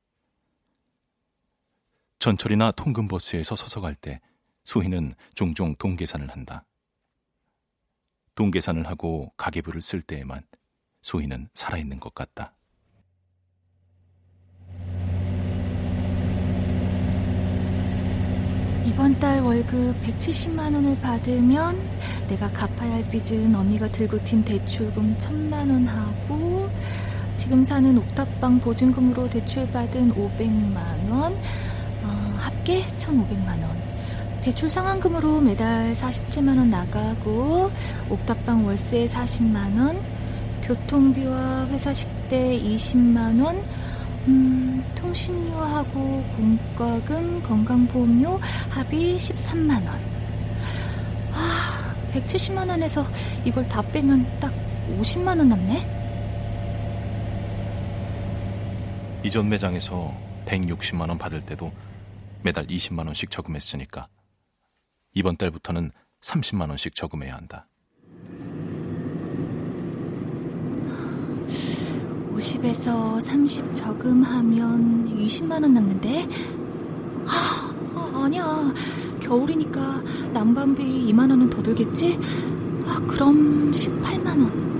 전철이나 2.18 2.72
통근 2.72 3.08
버스에서 3.08 3.56
서서 3.56 3.80
갈 3.80 3.94
때 3.94 4.20
소희는 4.64 5.14
종종 5.34 5.74
동계산을 5.74 6.30
한다. 6.30 6.66
동계산을 8.34 8.88
하고 8.88 9.32
가계부를 9.38 9.80
쓸 9.80 10.02
때에만 10.02 10.46
소희는 11.00 11.48
살아있는 11.54 11.98
것 11.98 12.14
같다. 12.14 12.52
이번 18.90 19.20
달 19.20 19.40
월급 19.40 20.02
170만 20.02 20.74
원을 20.74 20.98
받으면 20.98 21.78
내가 22.28 22.50
갚아야 22.50 22.94
할 22.94 23.08
빚은 23.08 23.54
언니가 23.54 23.86
들고 23.86 24.18
튄 24.18 24.44
대출금 24.44 25.16
1000만 25.16 25.52
원 25.70 25.86
하고 25.86 26.68
지금 27.36 27.62
사는 27.62 27.96
옥탑방 27.96 28.58
보증금으로 28.58 29.30
대출받은 29.30 30.12
500만 30.12 31.08
원 31.08 31.32
어, 32.02 32.36
합계 32.38 32.82
1,500만 32.82 33.62
원. 33.62 33.80
대출 34.40 34.68
상환금으로 34.68 35.40
매달 35.40 35.92
47만 35.92 36.58
원 36.58 36.68
나가고 36.70 37.70
옥탑방 38.10 38.66
월세 38.66 39.04
40만 39.04 39.78
원 39.78 40.02
교통비와 40.64 41.68
회사 41.68 41.94
식대 41.94 42.58
20만 42.60 43.40
원 43.40 43.62
음, 44.28 44.84
통신료하고 44.94 46.22
공과금, 46.36 47.42
건강보험료 47.42 48.38
합이 48.70 49.16
13만 49.16 49.86
원. 49.86 50.00
아, 51.32 51.94
170만 52.12 52.68
원에서 52.68 53.04
이걸 53.44 53.66
다 53.68 53.80
빼면 53.82 54.40
딱 54.40 54.52
50만 54.98 55.38
원 55.38 55.48
남네? 55.48 56.00
이전 59.24 59.48
매장에서 59.48 60.14
160만 60.46 61.08
원 61.08 61.18
받을 61.18 61.40
때도 61.40 61.72
매달 62.42 62.66
20만 62.66 63.06
원씩 63.06 63.30
저금했으니까 63.30 64.08
이번 65.14 65.36
달부터는 65.36 65.90
30만 66.22 66.68
원씩 66.68 66.94
저금해야 66.94 67.34
한다. 67.34 67.66
50에서 72.40 73.20
30 73.20 73.74
저금하면 73.74 75.14
20만 75.14 75.62
원 75.62 75.74
남는데? 75.74 76.26
아, 77.26 77.70
아니야. 78.24 78.72
겨울이니까 79.20 80.02
난방비 80.32 81.12
2만 81.12 81.28
원은 81.30 81.50
더 81.50 81.62
들겠지? 81.62 82.18
아, 82.86 82.98
그럼 83.06 83.70
18만 83.70 84.26
원. 84.40 84.70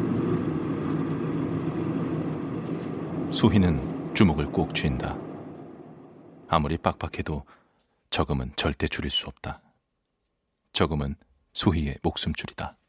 소희는 3.31 4.15
주먹을 4.15 4.47
꼭 4.47 4.75
쥔다. 4.75 5.19
아무리 6.49 6.79
빡빡해도 6.79 7.45
저금은 8.09 8.53
절대 8.57 8.89
줄일 8.89 9.11
수 9.11 9.27
없다. 9.27 9.61
저금은 10.73 11.15
소희의 11.53 11.99
목숨줄이다. 12.03 12.80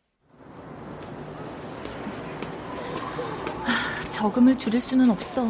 저금을 4.21 4.55
줄일 4.55 4.79
수는 4.79 5.09
없어. 5.09 5.47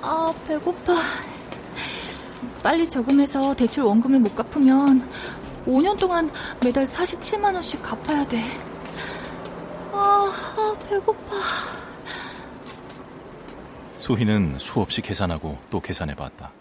아, 0.00 0.32
배고파. 0.46 0.94
빨리 2.62 2.88
저금해서 2.88 3.52
대출 3.52 3.82
원금을 3.82 4.20
못 4.20 4.36
갚으면 4.36 5.00
5년 5.66 5.98
동안 5.98 6.30
매달 6.62 6.84
47만 6.84 7.52
원씩 7.54 7.82
갚아야 7.82 8.24
돼. 8.28 8.40
아, 9.90 10.32
아 10.56 10.76
배고파. 10.88 11.34
소희는 13.98 14.60
수없이 14.60 15.02
계산하고 15.02 15.58
또 15.68 15.80
계산해 15.80 16.14
봤다. 16.14 16.52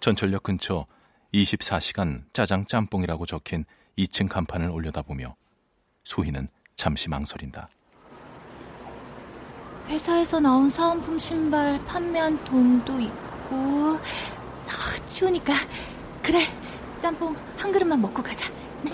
전철역 0.00 0.42
근처 0.42 0.84
24시간 1.32 2.24
짜장 2.32 2.64
짬뽕이라고 2.64 3.24
적힌 3.24 3.64
2층 3.96 4.28
간판을 4.28 4.68
올려다보며 4.68 5.36
소희는 6.02 6.48
잠시 6.74 7.08
망설인다. 7.08 7.68
회사에서 9.88 10.40
나온 10.40 10.68
사은품 10.68 11.18
신발 11.18 11.82
판매한 11.86 12.42
돈도 12.44 13.00
있고 13.00 13.96
아, 14.66 15.06
추우니까 15.06 15.52
그래 16.22 16.40
짬뽕 16.98 17.36
한 17.56 17.70
그릇만 17.72 18.00
먹고 18.00 18.22
가자. 18.22 18.50
네. 18.82 18.92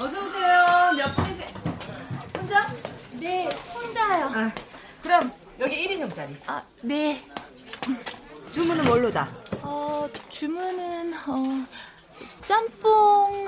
어서 0.00 0.24
오세요. 0.24 0.92
몇 0.96 1.16
분이세요? 1.16 1.48
혼자? 2.38 2.66
네, 3.12 3.48
혼자요. 3.74 4.26
아, 4.26 4.52
그럼 5.02 5.32
여기 5.60 5.88
1인용짜리. 5.88 6.36
아, 6.46 6.62
네. 6.82 7.22
주문은 8.52 8.84
뭘로다? 8.86 9.28
어, 9.62 10.08
주문은 10.30 11.12
어 11.26 11.66
짬뽕 12.48 13.46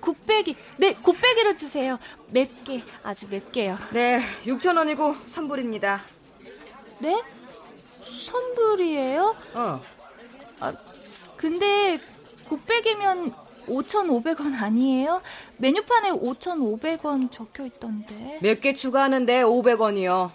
곱빼기. 0.00 0.56
네, 0.78 0.94
곱빼기로 0.94 1.54
주세요. 1.54 2.00
맵게, 2.30 2.82
아주 3.04 3.28
맵게요. 3.30 3.78
네, 3.92 4.20
6,000원이고 4.44 5.16
선불입니다. 5.28 6.02
네? 6.98 7.22
선불이에요? 8.26 9.36
어. 9.54 9.80
아, 10.58 10.72
근데 11.36 12.00
곱빼기면 12.48 13.32
5,500원 13.68 14.60
아니에요? 14.60 15.22
메뉴판에 15.58 16.10
5,500원 16.10 17.30
적혀 17.30 17.66
있던데. 17.66 18.40
몇 18.42 18.60
개 18.60 18.72
추가하는데 18.72 19.42
500원이요. 19.44 20.30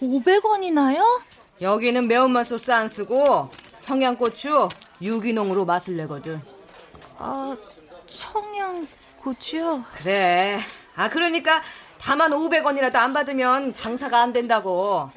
500원이나요? 0.00 1.22
여기는 1.60 2.08
매운맛 2.08 2.44
소스 2.46 2.72
안 2.72 2.88
쓰고 2.88 3.50
청양고추 3.78 4.68
유기농으로 5.00 5.64
맛을 5.64 5.96
내거든. 5.96 6.40
아, 7.18 7.56
청양 8.06 8.86
고추요? 9.18 9.82
그래. 9.94 10.60
아, 10.94 11.08
그러니까 11.08 11.62
다만 11.98 12.30
500원이라도 12.30 12.96
안 12.96 13.12
받으면 13.12 13.72
장사가 13.72 14.20
안 14.20 14.32
된다고. 14.32 15.10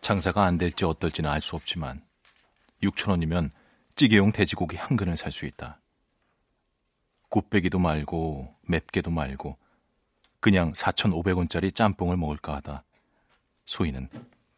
장사가 0.00 0.44
안 0.44 0.58
될지 0.58 0.84
어떨지는 0.84 1.28
알 1.30 1.40
수 1.40 1.56
없지만 1.56 2.02
6천 2.82 3.10
원이면 3.10 3.50
찌개용 3.96 4.32
돼지고기 4.32 4.76
한 4.76 4.96
근을 4.96 5.16
살 5.16 5.32
수 5.32 5.46
있다. 5.46 5.80
곱빼기도 7.28 7.78
말고 7.78 8.54
맵게도 8.62 9.10
말고 9.10 9.56
그냥 10.40 10.72
4,500원짜리 10.72 11.74
짬뽕을 11.74 12.16
먹을까 12.16 12.54
하다 12.56 12.84
소희는 13.64 14.08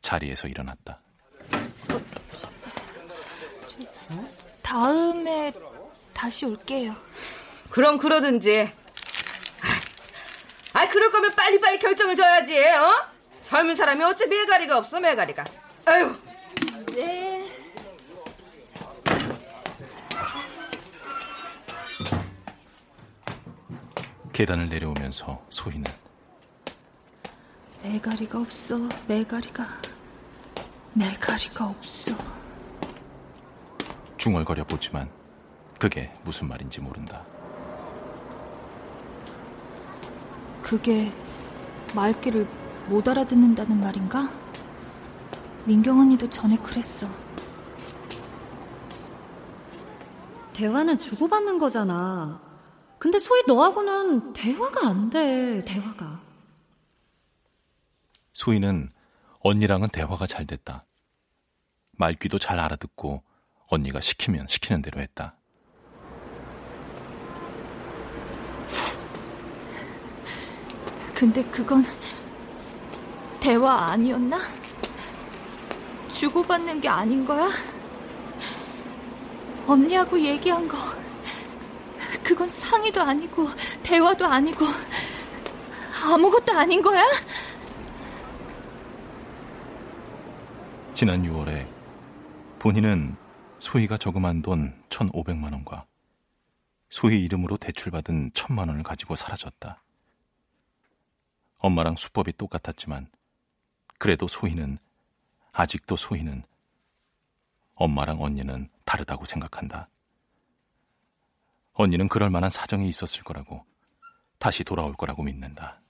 자리에서 0.01 0.49
일어났다. 0.49 1.01
다음에 4.69 5.51
다시 6.13 6.45
올게요. 6.45 6.95
그럼 7.71 7.97
그러든지. 7.97 8.71
아, 10.75 10.87
그럴 10.89 11.11
거면 11.11 11.35
빨리빨리 11.35 11.79
결정을 11.79 12.15
줘야지, 12.15 12.63
어? 12.75 13.07
젊은 13.41 13.75
사람이 13.75 14.05
어째 14.05 14.27
매가리가 14.27 14.77
없어, 14.77 15.01
매가리가. 15.01 15.43
아유. 15.87 16.15
네. 16.95 17.51
계단을 24.35 24.69
내려오면서 24.69 25.47
소희는 25.49 25.91
매가리가 27.85 28.39
없어, 28.39 28.77
매가리가. 29.07 29.67
매가리가 30.93 31.65
없어. 31.65 32.38
중얼거려 34.19 34.65
보지만 34.65 35.11
그게 35.79 36.13
무슨 36.25 36.49
말인지 36.49 36.81
모른다. 36.81 37.25
그게 40.63 41.11
말귀를 41.95 42.47
못 42.89 43.09
알아듣는다는 43.09 43.81
말인가? 43.81 44.29
민경 45.65 46.01
언니도 46.01 46.29
전에 46.29 46.57
그랬어. 46.59 47.09
대화는 50.53 50.99
주고받는 50.99 51.59
거잖아. 51.59 52.43
근데 52.99 53.19
소희 53.19 53.43
너하고는 53.47 54.33
대화가 54.33 54.89
안 54.89 55.09
돼, 55.09 55.65
대화가. 55.65 56.21
소희는 58.33 58.91
언니랑은 59.41 59.89
대화가 59.91 60.27
잘 60.27 60.47
됐다. 60.47 60.85
말귀도 61.93 62.39
잘 62.39 62.59
알아듣고 62.59 63.23
언니가 63.69 64.01
시키면 64.01 64.47
시키는 64.49 64.83
대로 64.83 65.01
했다. 65.01 65.35
근데 71.15 71.43
그건 71.45 71.85
대화 73.41 73.91
아니었나? 73.91 74.39
주고받는 76.11 76.81
게 76.81 76.89
아닌 76.89 77.27
거야? 77.27 77.49
언니하고 79.67 80.19
얘기한 80.19 80.67
거 80.67 80.79
그건 82.25 82.49
상의도 82.49 83.03
아니고 83.03 83.49
대화도 83.83 84.25
아니고 84.27 84.65
아무것도 86.05 86.53
아닌 86.53 86.81
거야? 86.81 87.05
지난 90.95 91.23
6월에 91.23 91.67
본인은 92.59 93.18
소희가 93.69 93.99
저금한 93.99 94.41
돈 94.41 94.83
1,500만 94.89 95.53
원과 95.53 95.87
소희 96.89 97.23
이름으로 97.25 97.59
대출받은 97.59 98.31
1,000만 98.31 98.69
원을 98.69 98.83
가지고 98.83 99.15
사라졌다. 99.15 99.83
엄마랑 101.59 101.97
수법이 101.97 102.33
똑같았지만 102.39 103.11
그래도 103.99 104.27
소희는 104.27 104.79
아직도 105.53 105.97
소희는 105.97 106.45
엄마랑 107.75 108.23
언니는 108.23 108.71
다르다고 108.87 109.27
생각한다. 109.27 109.91
언니는 111.75 112.09
그럴 112.09 112.31
만한 112.31 112.49
사정이 112.49 112.89
있었을 112.89 113.23
거라고 113.23 113.67
다시 114.39 114.65
돌아올 114.65 114.95
거라고 114.95 115.23
믿는다. 115.25 115.83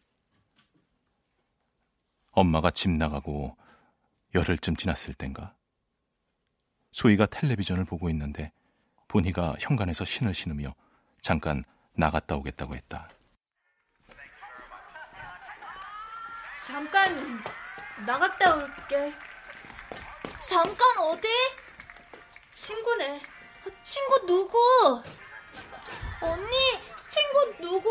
엄마가 2.33 2.73
집 2.73 2.91
나가고 2.91 3.57
열흘쯤 4.35 4.75
지났을 4.75 5.15
땐가 5.15 5.55
소희가 6.93 7.27
텔레비전을 7.27 7.85
보고 7.85 8.09
있는데 8.11 8.53
본희가 9.09 9.57
현관에서 9.61 10.05
신을 10.05 10.35
신으며 10.35 10.75
잠깐 11.23 11.65
나갔다 11.95 12.37
오겠다고 12.37 12.75
했다. 12.75 13.09
잠깐 16.65 17.43
나갔다 18.07 18.55
올게. 18.57 19.15
잠깐 20.47 20.99
어디? 20.99 21.29
친구네. 22.53 23.21
친구 23.83 24.27
누구? 24.27 24.59
언니, 26.21 26.57
친구 27.09 27.57
누구? 27.61 27.89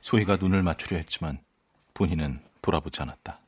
소희가 0.00 0.36
눈을 0.36 0.62
맞추려 0.62 0.96
했지만 0.98 1.42
본인은 1.94 2.44
돌아보지 2.60 3.02
않았다. 3.02 3.38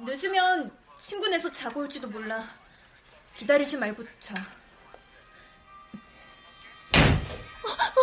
늦으면 0.00 0.76
친구네서 1.04 1.52
자고 1.52 1.80
올지도 1.80 2.08
몰라. 2.08 2.42
기다리지 3.34 3.76
말고 3.76 4.04
자. 4.20 4.34
어, 7.62 7.68
어, 7.68 8.00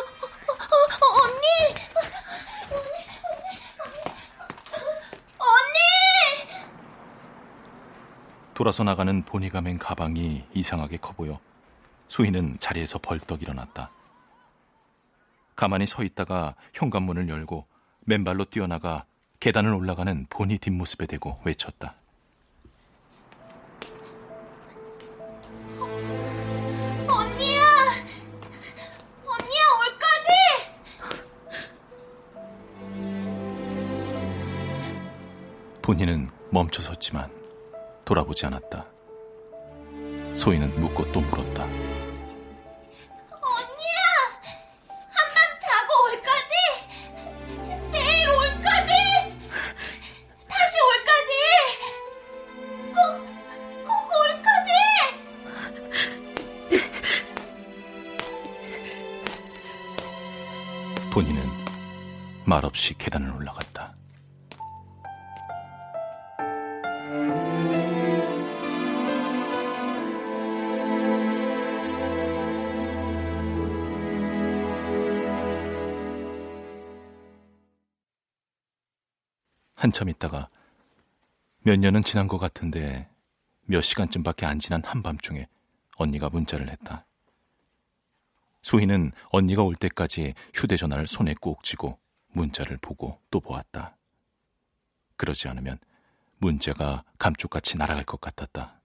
어, 0.51 1.23
언니! 1.23 1.45
언니! 5.39 5.79
돌아서 8.53 8.83
나가는 8.83 9.25
보니가 9.25 9.61
맨 9.61 9.79
가방이 9.79 10.45
이상하게 10.53 10.97
커 10.97 11.13
보여 11.13 11.39
소희는 12.07 12.59
자리에서 12.59 12.99
벌떡 12.99 13.41
일어났다. 13.41 13.89
가만히 15.55 15.87
서 15.87 16.03
있다가 16.03 16.53
현관문을 16.73 17.29
열고 17.29 17.65
맨발로 18.01 18.45
뛰어나가 18.45 19.05
계단을 19.39 19.73
올라가는 19.73 20.27
본이 20.29 20.59
뒷모습에 20.59 21.07
대고 21.07 21.41
외쳤다. 21.45 21.95
본인은 35.91 36.31
멈춰섰지만 36.51 37.29
돌아보지 38.05 38.45
않았다. 38.45 38.85
소희는 40.33 40.79
묻고 40.79 41.11
또 41.11 41.19
물었다. 41.19 41.65
언니야! 41.65 41.73
한밤 45.09 45.35
자고 45.59 45.91
올까지? 46.05 46.53
내일 47.91 48.29
올까지? 48.29 48.89
다시 50.47 50.77
올까지? 50.87 51.29
꼭, 52.95 53.03
꼭 53.85 53.91
올까지? 54.15 54.71
본인은 61.11 61.43
말없이 62.45 62.93
계단을 62.97 63.29
올라갔다. 63.35 63.70
한참 80.01 80.09
있다가 80.09 80.49
몇 81.59 81.77
년은 81.77 82.03
지난 82.03 82.27
것 82.27 82.39
같은데 82.39 83.07
몇 83.65 83.81
시간쯤밖에 83.81 84.47
안 84.47 84.57
지난 84.57 84.83
한밤중에 84.83 85.47
언니가 85.97 86.29
문자를 86.29 86.69
했다. 86.69 87.05
소희는 88.63 89.11
언니가 89.29 89.61
올 89.61 89.75
때까지 89.75 90.33
휴대전화를 90.55 91.05
손에 91.05 91.35
꼭 91.39 91.63
쥐고 91.63 91.99
문자를 92.29 92.77
보고 92.77 93.19
또 93.29 93.39
보았다. 93.39 93.95
그러지 95.17 95.47
않으면 95.47 95.77
문자가 96.39 97.03
감쪽같이 97.19 97.77
날아갈 97.77 98.03
것 98.03 98.19
같았다. 98.19 98.81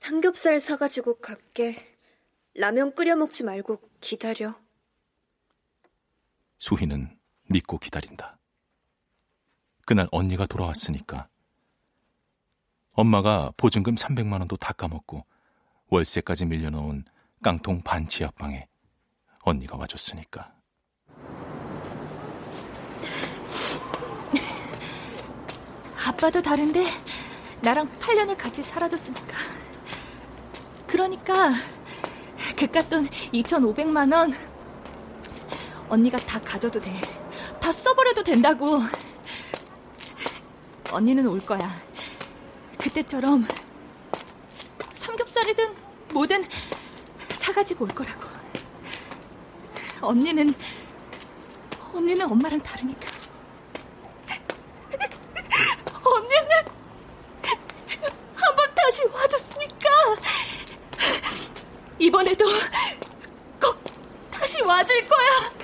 삼겹살 0.00 0.60
사가지고 0.60 1.18
갈게. 1.20 1.96
라면 2.54 2.94
끓여 2.94 3.16
먹지 3.16 3.42
말고 3.42 3.80
기다려. 4.00 4.54
소희는 6.58 7.18
믿고 7.48 7.78
기다린다. 7.78 8.35
그날 9.86 10.08
언니가 10.10 10.46
돌아왔으니까. 10.46 11.28
엄마가 12.94 13.52
보증금 13.56 13.94
300만 13.94 14.40
원도 14.40 14.56
다 14.56 14.72
까먹고 14.72 15.24
월세까지 15.88 16.46
밀려놓은 16.46 17.04
깡통 17.40 17.80
반 17.82 18.08
지하방에 18.08 18.66
언니가 19.42 19.76
와줬으니까. 19.76 20.52
아빠도 26.04 26.42
다른데 26.42 26.84
나랑 27.62 27.88
8년을 27.92 28.36
같이 28.36 28.62
살아줬으니까. 28.64 29.36
그러니까 30.88 31.52
그깟 32.58 32.90
돈 32.90 33.06
2,500만 33.06 34.12
원 34.12 34.32
언니가 35.88 36.18
다 36.18 36.40
가져도 36.40 36.80
돼. 36.80 36.92
다 37.60 37.70
써버려도 37.70 38.24
된다고. 38.24 38.80
언니는 40.92 41.26
올 41.26 41.40
거야. 41.40 41.70
그때처럼 42.78 43.46
삼겹살이든 44.94 45.74
뭐든 46.12 46.46
사가지고 47.38 47.84
올 47.84 47.90
거라고. 47.90 48.22
언니는 50.00 50.52
언니는 51.92 52.30
엄마랑 52.30 52.60
다르니까. 52.60 53.06
언니는 56.04 56.48
한 58.36 58.56
번 58.56 58.74
다시 58.74 59.02
와줬으니까 59.12 59.88
이번에도 61.98 62.44
꼭 63.60 63.82
다시 64.30 64.62
와줄 64.62 65.06
거야. 65.08 65.55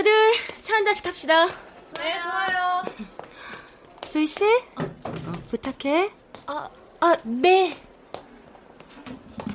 다들 0.00 0.32
차 0.62 0.74
한 0.76 0.84
잔씩 0.86 1.04
합시다. 1.06 1.46
네, 1.46 2.20
좋아요. 2.22 2.82
소희 4.06 4.26
씨, 4.26 4.42
어, 4.76 5.32
부탁해. 5.50 6.10
아, 6.46 6.70
아, 7.00 7.16
네. 7.22 7.76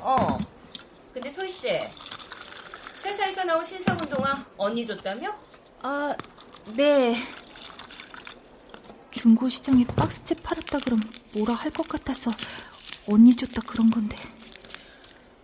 어. 0.01 0.37
근데 1.11 1.29
소희 1.31 1.49
씨, 1.49 1.67
회사에서 3.03 3.43
나온 3.43 3.63
신상운 3.63 4.07
동화 4.07 4.45
언니 4.55 4.85
줬다며? 4.85 5.35
아, 5.81 6.15
네. 6.75 7.15
중고시장에 9.09 9.83
박스채 9.95 10.35
팔았다 10.43 10.77
그럼 10.79 10.99
뭐라 11.33 11.55
할 11.55 11.71
것 11.71 11.87
같아서 11.87 12.29
언니 13.09 13.35
줬다 13.35 13.61
그런 13.65 13.89
건데. 13.89 14.15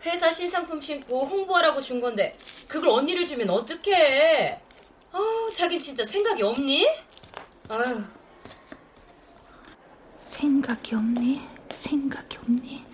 회사 0.05 0.31
신상품 0.31 0.79
신고 0.79 1.25
홍보하라고 1.25 1.81
준 1.81 1.99
건데 2.01 2.37
그걸 2.67 2.89
언니를 2.89 3.25
주면 3.25 3.49
어떡해? 3.49 4.61
아우, 5.11 5.51
자긴 5.51 5.79
진짜 5.79 6.03
생각이 6.03 6.43
없니? 6.43 6.87
아유. 7.69 8.03
생각이 10.19 10.95
없니? 10.95 11.41
생각이 11.71 12.37
없니? 12.37 12.85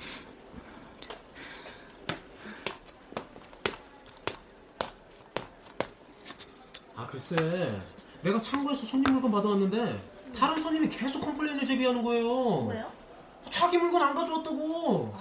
아 6.96 7.06
글쎄 7.08 7.36
내가 8.22 8.42
창고에서 8.42 8.84
손님 8.86 9.14
물건 9.14 9.32
받아왔는데 9.32 10.02
다른 10.38 10.58
손님이 10.58 10.90
계속 10.90 11.22
컴플레인을 11.22 11.66
제기하는 11.66 12.02
거예요. 12.04 12.66
왜요? 12.66 12.92
자기 13.50 13.78
물건 13.78 14.02
안 14.02 14.14
가져왔다고. 14.14 15.16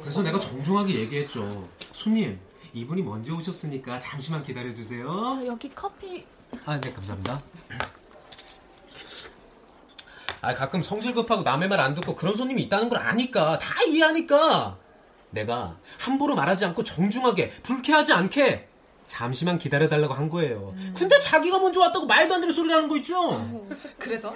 그래서 0.00 0.22
내가 0.22 0.38
정중하게 0.38 0.94
얘기했죠. 1.00 1.68
손님 1.92 2.38
이분이 2.74 3.02
먼저 3.02 3.34
오셨으니까 3.34 4.00
잠시만 4.00 4.42
기다려주세요. 4.44 5.26
저 5.28 5.46
여기 5.46 5.70
커피. 5.74 6.24
아, 6.64 6.80
네, 6.80 6.92
감사합니다. 6.92 7.38
아, 10.40 10.54
가끔 10.54 10.82
성질 10.82 11.14
급하고 11.14 11.42
남의 11.42 11.68
말 11.68 11.80
안 11.80 11.94
듣고 11.94 12.14
그런 12.16 12.36
손님이 12.36 12.62
있다는 12.62 12.88
걸 12.88 12.98
아니까, 12.98 13.58
다 13.58 13.82
이해하니까. 13.84 14.76
내가 15.30 15.78
함부로 15.98 16.34
말하지 16.34 16.64
않고 16.66 16.82
정중하게, 16.84 17.50
불쾌하지 17.62 18.12
않게 18.12 18.68
잠시만 19.06 19.58
기다려달라고 19.58 20.14
한 20.14 20.28
거예요. 20.30 20.74
근데 20.96 21.18
자기가 21.20 21.58
먼저 21.58 21.80
왔다고 21.80 22.06
말도 22.06 22.34
안 22.34 22.40
되는 22.40 22.54
소리를 22.54 22.74
하는 22.74 22.88
거 22.88 22.96
있죠? 22.98 23.60
그래서? 23.98 24.34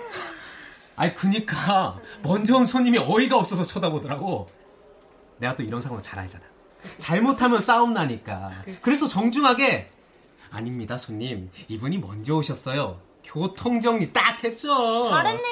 아니, 0.95 1.15
그니까, 1.15 1.99
먼저 2.23 2.57
온 2.57 2.65
손님이 2.67 2.99
어이가 2.99 3.37
없어서 3.37 3.65
쳐다보더라고. 3.65 4.49
내가 5.39 5.55
또 5.57 5.63
이런 5.63 5.81
상황 5.81 6.01
잘 6.03 6.19
알잖아. 6.21 6.45
잘못하면 6.99 7.61
싸움 7.61 7.93
나니까. 7.95 8.65
그래서 8.83 9.07
정중하게, 9.09 9.91
아닙니다, 10.51 10.97
손님. 10.97 11.51
이분이 11.69 11.99
먼저 11.99 12.35
오셨어요. 12.37 13.01
교통정리 13.25 14.13
딱 14.13 14.43
했죠. 14.43 15.09
잘했네. 15.09 15.43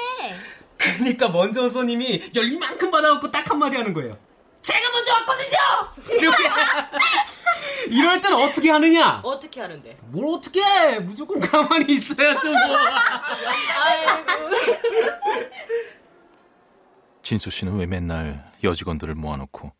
그러니까 0.77 1.29
먼저 1.29 1.63
온 1.63 1.69
손님이 1.69 2.31
열 2.35 2.49
이만큼 2.51 2.91
받아갖고 2.91 3.31
딱 3.31 3.49
한마디 3.49 3.77
하는 3.77 3.93
거예요. 3.93 4.17
제가 4.61 4.79
먼저 4.91 5.13
왔거든요! 5.13 6.19
이렇게. 6.19 6.43
이럴 7.89 8.19
땐 8.19 8.33
어떻게 8.33 8.71
하느냐? 8.71 9.21
어떻게 9.23 9.61
하는데? 9.61 9.97
뭘 10.07 10.35
어떻게 10.35 10.61
해? 10.63 10.99
무조건 10.99 11.39
가만히 11.39 11.93
있어야죠, 11.93 12.47
뭐. 12.47 12.57
진수 17.21 17.49
씨는 17.49 17.77
왜 17.77 17.85
맨날 17.85 18.51
여직원들을 18.63 19.15
모아놓고 19.15 19.71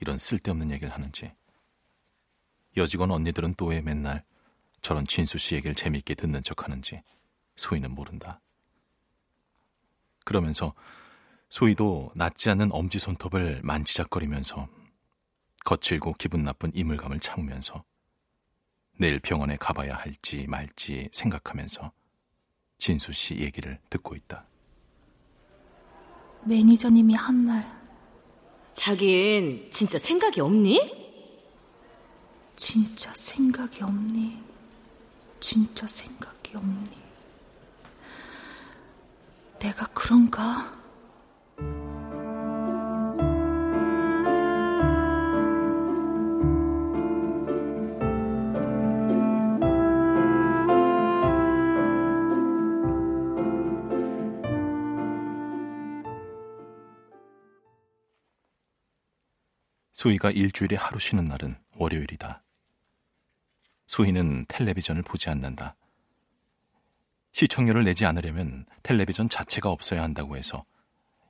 이런 0.00 0.18
쓸데없는 0.18 0.70
얘기를 0.70 0.92
하는지. 0.92 1.32
여직원 2.76 3.10
언니들은 3.10 3.54
또 3.54 3.66
왜 3.66 3.80
맨날 3.80 4.24
저런 4.82 5.06
진수 5.06 5.38
씨 5.38 5.54
얘기를 5.54 5.74
재미있게 5.74 6.14
듣는 6.14 6.42
척 6.42 6.64
하는지 6.64 7.02
소희는 7.56 7.92
모른다. 7.94 8.40
그러면서 10.24 10.74
소희도 11.48 12.12
낫지 12.14 12.50
않는 12.50 12.70
엄지 12.72 12.98
손톱을 12.98 13.60
만지작거리면서 13.62 14.68
거칠고 15.64 16.14
기분 16.14 16.42
나쁜 16.42 16.70
이물감을 16.74 17.20
참으면서 17.20 17.84
내일 18.98 19.20
병원에 19.20 19.56
가봐야 19.56 19.96
할지 19.96 20.46
말지 20.48 21.08
생각하면서 21.12 21.92
진수 22.78 23.12
씨 23.12 23.36
얘기를 23.38 23.80
듣고 23.88 24.14
있다. 24.16 24.46
매니저님이 26.44 27.14
한 27.14 27.36
말. 27.36 27.83
자긴 28.74 29.68
진짜 29.70 29.98
생각이 29.98 30.40
없니? 30.40 31.04
진짜 32.56 33.12
생각이 33.14 33.82
없니? 33.82 34.42
진짜 35.40 35.86
생각이 35.86 36.56
없니? 36.56 36.96
내가 39.60 39.86
그런가? 39.94 40.76
소희가 60.04 60.30
일주일에 60.30 60.76
하루 60.76 60.98
쉬는 60.98 61.24
날은 61.24 61.56
월요일이다. 61.76 62.42
소희는 63.86 64.44
텔레비전을 64.48 65.02
보지 65.02 65.30
않는다. 65.30 65.76
시청료를 67.32 67.84
내지 67.84 68.04
않으려면 68.04 68.66
텔레비전 68.82 69.28
자체가 69.28 69.70
없어야 69.70 70.02
한다고 70.02 70.36
해서 70.36 70.64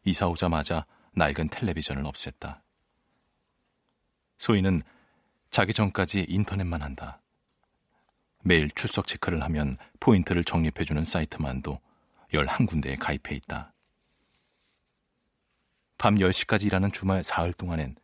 이사 0.05 0.27
오자마자 0.27 0.87
낡은 1.12 1.51
텔레비전을 1.51 2.03
없앴다. 2.03 2.61
소희는 4.39 4.83
자기 5.51 5.72
전까지 5.72 6.27
인터넷만 6.29 6.83
한다. 6.83 7.20
매일 8.43 8.70
출석 8.72 9.07
체크를 9.07 9.43
하면 9.45 9.79
포인트를 10.01 10.43
적립해주는 10.45 11.05
사이트만도 11.05 11.81
11군데에 12.33 12.99
가입해 12.99 13.37
있다. 13.37 13.72
밤 15.97 16.16
10시까지 16.16 16.64
일하는 16.64 16.91
주말 16.91 17.22
사흘 17.22 17.53
동안엔 17.53 17.97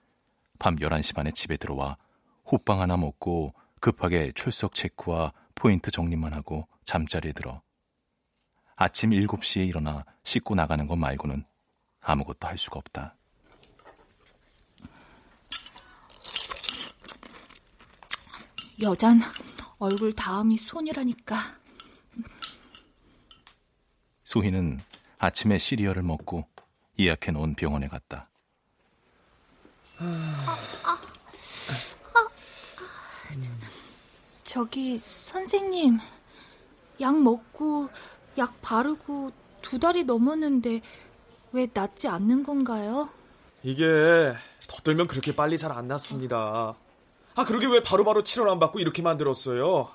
밤 0.60 0.76
11시 0.76 1.16
반에 1.16 1.32
집에 1.32 1.56
들어와 1.56 1.96
호빵 2.44 2.80
하나 2.80 2.96
먹고 2.96 3.54
급하게 3.80 4.30
출석 4.32 4.74
체크와 4.74 5.32
포인트 5.56 5.90
정리만 5.90 6.34
하고 6.34 6.68
잠자리에 6.84 7.32
들어 7.32 7.62
아침 8.76 9.10
7시에 9.10 9.66
일어나 9.66 10.04
씻고 10.22 10.54
나가는 10.54 10.86
것 10.86 10.96
말고는 10.96 11.44
아무것도 12.00 12.46
할 12.46 12.56
수가 12.56 12.78
없다. 12.78 13.16
여잔 18.80 19.20
얼굴 19.78 20.14
다음이 20.14 20.56
손이라니까. 20.56 21.36
소희는 24.24 24.80
아침에 25.18 25.58
시리얼을 25.58 26.02
먹고 26.02 26.48
예약해 26.98 27.32
놓은 27.32 27.54
병원에 27.54 27.88
갔다. 27.88 28.29
저기 34.44 34.98
선생님 34.98 35.98
약 37.00 37.20
먹고 37.22 37.88
약 38.38 38.60
바르고 38.62 39.32
두 39.62 39.78
달이 39.78 40.04
넘었는데 40.04 40.80
왜 41.52 41.68
낫지 41.72 42.08
않는 42.08 42.42
건가요? 42.42 43.08
이게 43.62 44.34
더 44.66 44.82
들면 44.82 45.06
그렇게 45.06 45.34
빨리 45.34 45.58
잘 45.58 45.72
안 45.72 45.86
낫습니다. 45.88 46.74
아 47.36 47.44
그러게 47.44 47.66
왜 47.66 47.82
바로바로 47.82 48.22
치료를 48.22 48.50
안 48.50 48.58
받고 48.58 48.80
이렇게 48.80 49.02
만들었어요? 49.02 49.88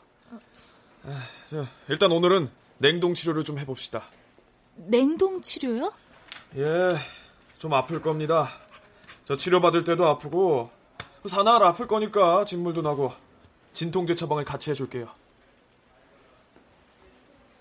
아, 1.06 1.24
저, 1.50 1.66
일단 1.90 2.12
오늘은 2.12 2.50
냉동 2.78 3.14
치료를 3.14 3.44
좀 3.44 3.60
해봅시다. 3.60 4.04
냉동 4.76 5.42
치료요? 5.42 5.92
예, 6.58 6.96
좀 7.58 7.74
아플 7.74 8.02
겁니다. 8.02 8.50
저 9.26 9.36
치료 9.36 9.60
받을 9.60 9.84
때도 9.84 10.06
아프고 10.06 10.70
사나흘 11.28 11.64
아플 11.64 11.88
거니까 11.88 12.46
진물도 12.46 12.84
나고 12.84 13.12
진통제 13.74 14.16
처방을 14.16 14.46
같이 14.46 14.70
해줄게요. 14.70 15.10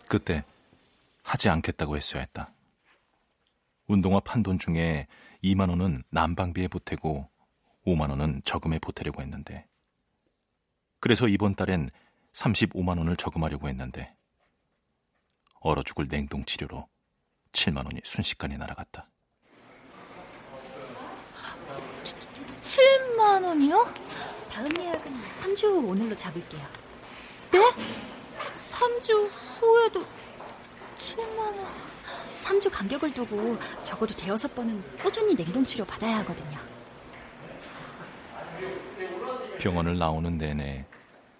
그때 0.06 0.44
하지 1.22 1.48
않겠다고 1.48 1.96
했어야 1.96 2.20
했다. 2.20 2.52
운동화 3.86 4.20
판돈 4.20 4.58
중에 4.58 5.06
2만 5.42 5.70
원은 5.70 6.02
난방비에 6.10 6.68
보태고 6.68 7.28
5만 7.86 8.10
원은 8.10 8.42
저금에 8.44 8.78
보태려고 8.78 9.22
했는데 9.22 9.66
그래서 11.00 11.28
이번 11.28 11.54
달엔 11.54 11.90
35만 12.34 12.98
원을 12.98 13.16
저금하려고 13.16 13.68
했는데 13.68 14.14
얼어 15.60 15.82
죽을 15.82 16.08
냉동 16.08 16.44
치료로 16.44 16.86
7만 17.52 17.86
원이 17.86 18.00
순식간에 18.04 18.58
날아갔다. 18.58 19.08
7만 22.74 23.44
원이요? 23.44 23.94
다음 24.50 24.68
예약은 24.76 25.24
3주 25.26 25.88
오늘로 25.88 26.16
잡을게요. 26.16 26.66
네? 27.52 27.60
3주 28.54 29.28
후에도 29.60 30.04
7만 30.96 31.38
원. 31.38 31.66
3주 32.32 32.68
간격을 32.72 33.14
두고 33.14 33.56
적어도 33.84 34.12
대여섯 34.14 34.52
번은 34.56 34.82
꾸준히 34.98 35.36
냉동 35.36 35.62
치료 35.62 35.84
받아야 35.84 36.18
하거든요. 36.18 36.58
병원을 39.60 39.96
나오는 39.96 40.36
내내 40.36 40.84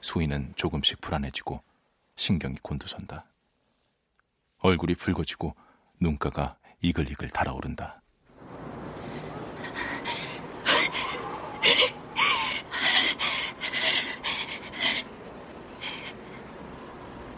소희는 0.03 0.53
조금씩 0.55 1.01
불안해지고 1.01 1.61
신경이 2.15 2.59
곤두선다. 2.63 3.27
얼굴이 4.59 4.95
붉어지고 4.95 5.55
눈가가 5.99 6.57
이글이글 6.81 7.31
달아오른다. 7.31 8.04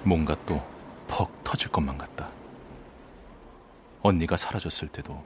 뭔가 0.06 0.36
또 0.46 0.62
퍽 1.08 1.30
터질 1.44 1.70
것만 1.70 1.96
같다. 1.98 2.28
언니가 4.02 4.36
사라졌을 4.36 4.88
때도, 4.88 5.24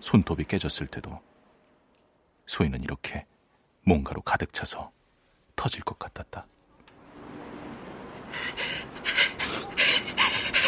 손톱이 0.00 0.44
깨졌을 0.44 0.86
때도, 0.86 1.20
소희는 2.46 2.82
이렇게 2.82 3.26
뭔가로 3.84 4.22
가득 4.22 4.52
차서 4.52 4.90
터질 5.54 5.82
것 5.82 5.98
같았다. 5.98 6.46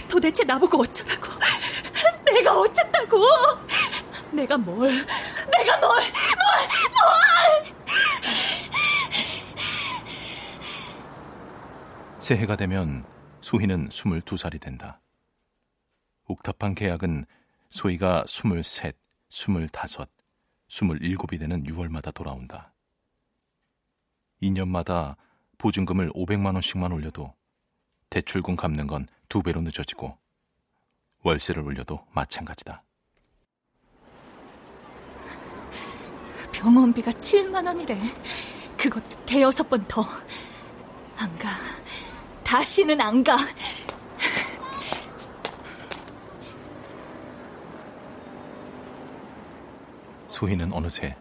도대체 0.09 0.45
나보고 0.45 0.83
어쩌라고? 0.83 1.29
내가 2.25 2.59
어쨌다고? 2.59 3.19
내가 4.31 4.57
뭘? 4.57 4.91
내가 4.91 5.81
뭘? 5.81 5.89
뭘? 5.91 6.03
뭘? 6.93 7.75
새해가 12.21 12.57
되면 12.57 13.05
소희는 13.45 13.91
22살이 13.91 14.59
된다. 14.59 15.01
옥탑방 16.27 16.75
계약은 16.75 17.27
소희가 17.69 18.25
23, 18.27 18.93
25, 19.29 20.07
27이 20.71 21.39
되는 21.39 21.63
6월마다 21.65 22.15
돌아온다. 22.15 22.73
2년마다 24.43 25.17
보증금을 25.59 26.11
500만 26.13 26.55
원씩만 26.55 26.91
올려도 26.93 27.35
대출금 28.09 28.57
갚는 28.57 28.87
건 28.87 29.07
두 29.29 29.43
배로 29.43 29.61
늦어지고 29.61 30.17
월세를 31.23 31.63
올려도 31.63 32.07
마찬가지다. 32.13 32.83
병원비가 36.53 37.11
7만 37.13 37.67
원이래. 37.67 37.99
그것도 38.79 39.27
대여섯 39.27 39.69
번 39.69 39.85
더. 39.89 40.03
안 41.17 41.35
가. 41.37 41.49
다시는 42.45 43.01
안 43.01 43.25
가. 43.25 43.37
소희는 50.29 50.73
어느새 50.73 51.17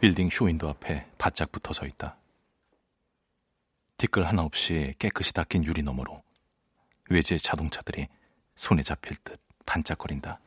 빌딩 0.00 0.30
쇼윈도 0.30 0.68
앞에 0.68 1.06
바짝 1.18 1.50
붙어 1.50 1.72
서 1.72 1.86
있다. 1.86 2.16
티끌 3.96 4.24
하나 4.26 4.42
없이 4.42 4.94
깨끗이 4.98 5.32
닦인 5.32 5.64
유리 5.64 5.82
너머로 5.82 6.22
외제 7.10 7.36
자동차들이 7.36 8.06
손에 8.54 8.82
잡힐 8.82 9.16
듯 9.24 9.40
반짝거린다. 9.66 10.38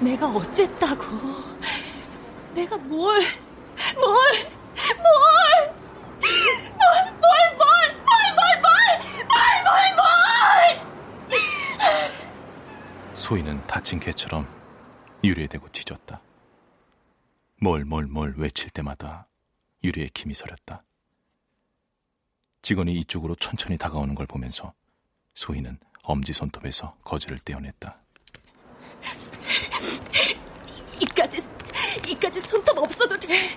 내가 0.00 0.28
어쨌다고? 0.28 1.06
내가 2.54 2.76
뭘, 2.76 3.20
뭘, 3.96 4.16
뭘! 4.96 5.75
소희는 13.26 13.66
다친 13.66 13.98
개처럼 13.98 14.46
유리에 15.24 15.48
대고 15.48 15.68
짖었다. 15.72 16.20
뭘, 17.60 17.84
뭘, 17.84 18.06
뭘 18.06 18.34
외칠 18.36 18.70
때마다 18.70 19.26
유리에 19.82 20.10
김이 20.14 20.32
서렸다. 20.32 20.82
직원이 22.62 22.94
이쪽으로 22.98 23.34
천천히 23.34 23.76
다가오는 23.78 24.14
걸 24.14 24.26
보면서 24.26 24.74
소희는 25.34 25.78
엄지 26.04 26.32
손톱에서 26.32 26.96
거즈를 27.02 27.40
떼어냈다. 27.40 27.98
이까지, 31.00 31.45
이까지 32.36 32.40
손톱 32.40 32.78
없어도 32.78 33.18
돼. 33.18 33.56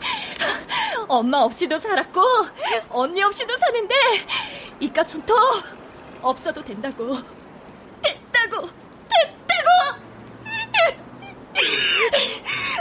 엄마 1.08 1.40
없이도 1.40 1.80
살았고, 1.80 2.22
언니 2.90 3.22
없이도 3.22 3.58
사는데, 3.58 3.96
이까 4.80 5.04
손톱 5.04 5.38
없어도 6.22 6.64
된다고. 6.64 7.18
됐다고! 8.02 8.70
됐다고! 9.10 10.00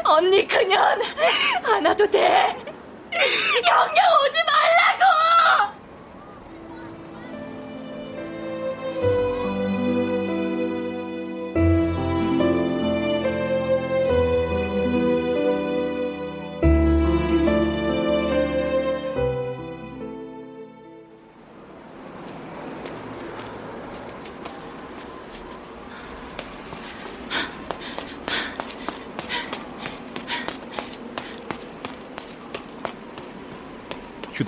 언니 0.05 0.47
그년 0.47 1.01
안 1.65 1.85
와도 1.85 2.09
돼. 2.09 2.21
영영 2.23 3.97
오지 4.25 4.39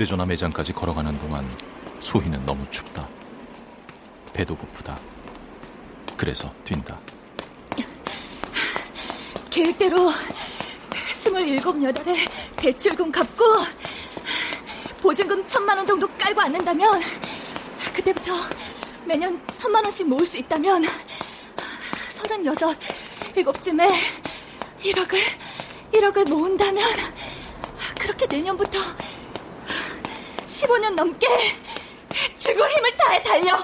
휴대전화 0.01 0.24
매장까지 0.24 0.72
걸어가는 0.72 1.18
동안 1.18 1.46
소희는 2.01 2.46
너무 2.46 2.64
춥다. 2.70 3.07
배도 4.32 4.57
고프다. 4.57 4.98
그래서 6.16 6.51
뛴다. 6.64 6.98
계획대로 9.51 10.11
스물일곱 11.12 11.82
여덟에 11.82 12.24
대출금 12.57 13.12
갚고 13.12 13.44
보증금 15.03 15.46
천만 15.46 15.76
원 15.76 15.86
정도 15.86 16.09
깔고 16.16 16.40
앉는다면 16.40 17.03
그때부터 17.92 18.32
매년 19.05 19.38
천만 19.55 19.84
원씩 19.84 20.09
모을 20.09 20.24
수 20.24 20.38
있다면 20.38 20.82
서른여섯 22.14 22.74
일곱쯤에 23.36 23.86
1억을 24.82 25.18
1억을 25.92 26.26
모은다면 26.26 26.88
그렇게 27.98 28.24
내년부터 28.24 28.78
15년 30.61 30.94
넘게 30.94 31.26
죽을 32.36 32.70
힘을 32.70 32.96
다해 32.98 33.22
달려. 33.22 33.56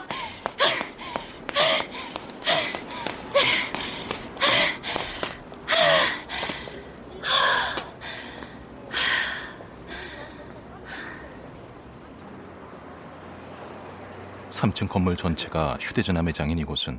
삼층 14.48 14.88
건물 14.88 15.16
전체가 15.16 15.76
휴대전화 15.78 16.22
매장인 16.22 16.58
이곳은 16.58 16.98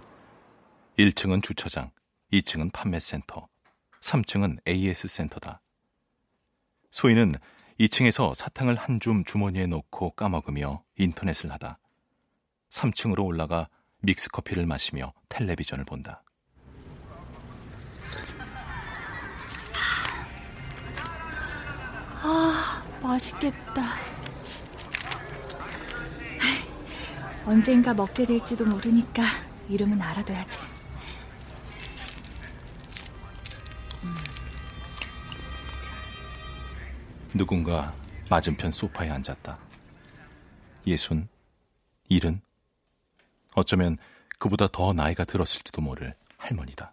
1층은 1.00 1.42
주차장, 1.42 1.90
2층은 2.32 2.72
판매센터, 2.72 3.48
3층은 4.02 4.60
AS 4.68 5.08
센터다. 5.08 5.60
소희는 6.92 7.34
2층에서 7.80 8.34
사탕을 8.34 8.76
한 8.76 9.00
줌 9.00 9.24
주머니에 9.26 9.68
넣고 9.68 10.12
까먹으며 10.12 10.84
인터넷을 10.98 11.52
하다 11.52 11.80
3층으로 12.72 13.24
올라가 13.26 13.70
믹스커피를 14.02 14.66
마시며 14.66 15.14
텔레비전을 15.30 15.86
본다. 15.86 16.24
아, 22.22 22.84
맛있겠다. 23.02 23.84
언젠가 27.46 27.94
먹게 27.94 28.26
될지도 28.26 28.66
모르니까 28.66 29.24
이름은 29.70 30.02
알아둬야지. 30.02 30.58
누군가 37.38 37.94
맞은편 38.30 38.72
소파에 38.72 39.10
앉았다. 39.10 39.58
예순, 40.88 41.28
일은, 42.10 42.42
어쩌면 43.54 43.98
그보다 44.40 44.68
더 44.68 44.94
나이가 44.94 45.24
들었을지도 45.24 45.82
모를 45.82 46.16
할머니다. 46.38 46.92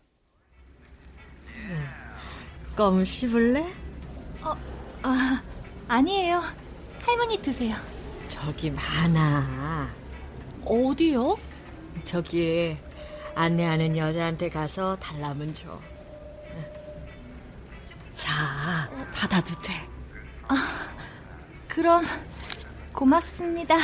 껌 2.76 3.04
씹을래? 3.04 3.72
어, 4.42 4.56
아, 5.02 5.42
아니에요. 5.88 6.42
할머니 7.00 7.40
드세요. 7.40 7.76
저기 8.26 8.70
많아. 8.70 9.94
어디요? 10.64 11.36
저기 12.02 12.76
안내하는 13.34 13.96
여자한테 13.96 14.48
가서 14.48 14.96
달라면 14.96 15.52
줘. 15.52 15.80
자, 18.12 18.90
받아도 19.12 19.54
돼. 19.60 19.93
아, 20.48 20.54
그럼 21.68 22.04
고맙습니다. 22.92 23.76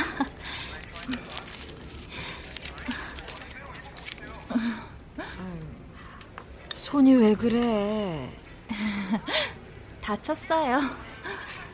손이 6.75 7.15
왜 7.15 7.35
그래? 7.35 8.29
다쳤어요. 10.01 10.81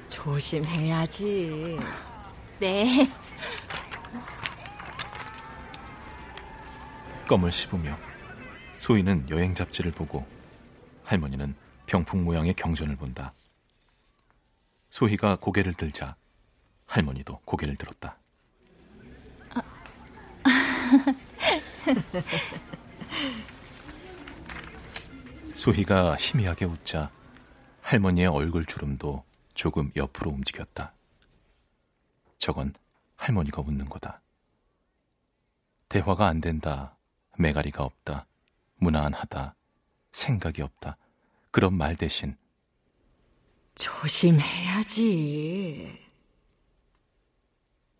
조심해야지. 0.09 1.79
네. 2.61 3.11
껌을 7.27 7.51
씹으며 7.51 7.97
소희는 8.79 9.29
여행 9.31 9.55
잡지를 9.55 9.91
보고 9.91 10.27
할머니는 11.05 11.55
병풍 11.87 12.25
모양의 12.25 12.55
경전을 12.55 12.97
본다. 12.97 13.33
소희가 14.91 15.37
고개를 15.37 15.75
들자 15.75 16.17
할머니도 16.87 17.41
고개를 17.45 17.77
들었다. 17.77 18.19
소희가 25.55 26.17
희미하게 26.17 26.65
웃자 26.67 27.11
할머니의 27.83 28.29
얼굴 28.29 28.65
주름도 28.65 29.25
조금 29.55 29.91
옆으로 29.97 30.31
움직였다. 30.31 30.93
저건 32.39 32.73
할머니가 33.17 33.63
웃는 33.63 33.89
거다. 33.89 34.21
대화가 35.89 36.27
안 36.27 36.41
된다. 36.41 36.97
매가리가 37.39 37.83
없다. 37.85 38.27
무난하다. 38.77 39.55
생각이 40.13 40.63
없다. 40.63 40.97
그런 41.51 41.75
말 41.75 41.97
대신 41.97 42.37
조심해야지. 43.77 45.27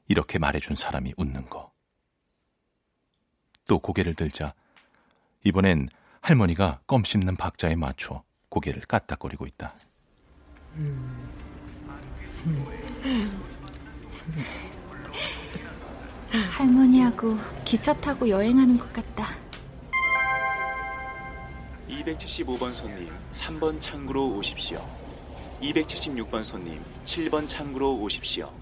이렇게 0.09 0.39
말해준 0.39 0.77
사람이 0.77 1.15
웃는 1.17 1.49
거. 1.49 1.71
또 3.69 3.79
고개를 3.79 4.15
들자 4.15 4.55
이번엔 5.45 5.89
할머니가 6.23 6.81
껌 6.87 7.05
씹는 7.05 7.37
박자에 7.37 7.77
맞춰 7.77 8.23
고개를 8.49 8.83
까딱거리고 8.83 9.47
있다. 9.47 9.75
할머니하고 16.57 17.39
기차 17.65 17.93
타고 17.95 18.29
여행하는 18.29 18.79
것 18.79 18.93
같다. 18.93 19.27
275번 21.89 22.73
손님 22.73 23.13
3번 23.33 23.81
창구로 23.81 24.37
오십시오. 24.37 25.06
276번 25.61 26.43
손님 26.43 26.83
7번 27.05 27.49
창구로 27.49 27.97
오십시오. 27.99 28.53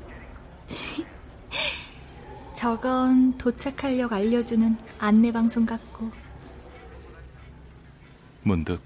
저건 2.54 3.36
도착할 3.36 3.98
역 3.98 4.12
알려주는 4.12 4.76
안내방송 4.98 5.66
같고. 5.66 6.10
문득 8.42 8.80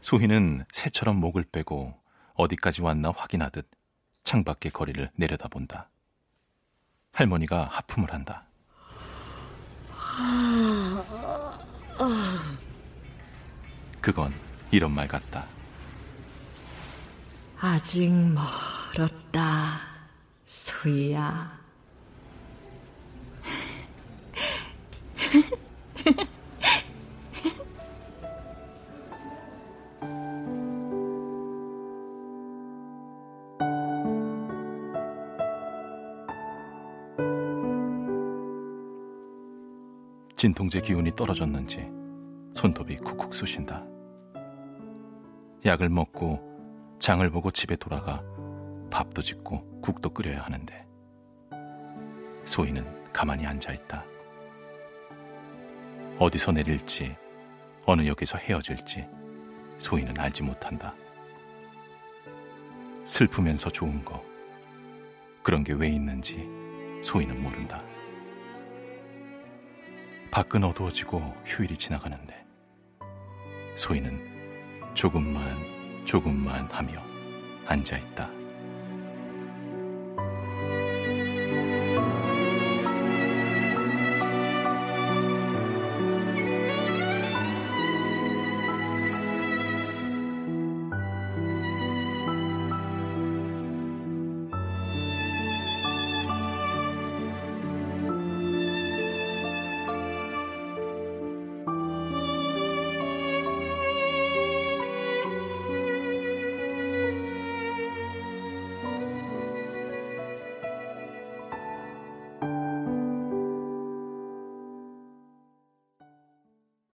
소희는 0.00 0.64
새처럼 0.72 1.16
목을 1.16 1.44
빼고 1.44 1.94
어디까지 2.34 2.82
왔나 2.82 3.12
확인하듯 3.16 3.68
창밖의 4.24 4.72
거리를 4.72 5.10
내려다본다. 5.14 5.88
할머니가 7.12 7.64
하품을 7.64 8.12
한다. 8.12 8.44
그건 14.00 14.32
이런 14.70 14.92
말 14.92 15.06
같다. 15.08 15.46
아직 17.62 18.10
멀었다, 18.10 19.80
소희야. 20.46 21.60
진통제 40.34 40.80
기운이 40.80 41.14
떨어졌는지 41.14 41.86
손톱이 42.54 42.96
쿡쿡 42.96 43.34
쑤신다. 43.34 43.84
약을 45.66 45.90
먹고 45.90 46.49
장을 47.00 47.28
보고 47.30 47.50
집에 47.50 47.76
돌아가 47.76 48.22
밥도 48.90 49.22
짓고 49.22 49.80
국도 49.80 50.10
끓여야 50.10 50.42
하는데 50.42 50.86
소희는 52.44 53.10
가만히 53.12 53.46
앉아 53.46 53.72
있다. 53.72 54.04
어디서 56.18 56.52
내릴지 56.52 57.16
어느 57.86 58.06
역에서 58.06 58.36
헤어질지 58.36 59.08
소희는 59.78 60.18
알지 60.18 60.42
못한다. 60.42 60.94
슬프면서 63.06 63.70
좋은 63.70 64.04
거 64.04 64.22
그런 65.42 65.64
게 65.64 65.72
왜 65.72 65.88
있는지 65.88 66.46
소희는 67.02 67.42
모른다. 67.42 67.82
밖은 70.30 70.62
어두워지고 70.64 71.34
휴일이 71.46 71.76
지나가는데 71.78 72.44
소희는 73.74 74.92
조금만 74.94 75.79
조금만 76.04 76.68
하며 76.70 77.02
앉아 77.66 77.96
있다. 77.98 78.39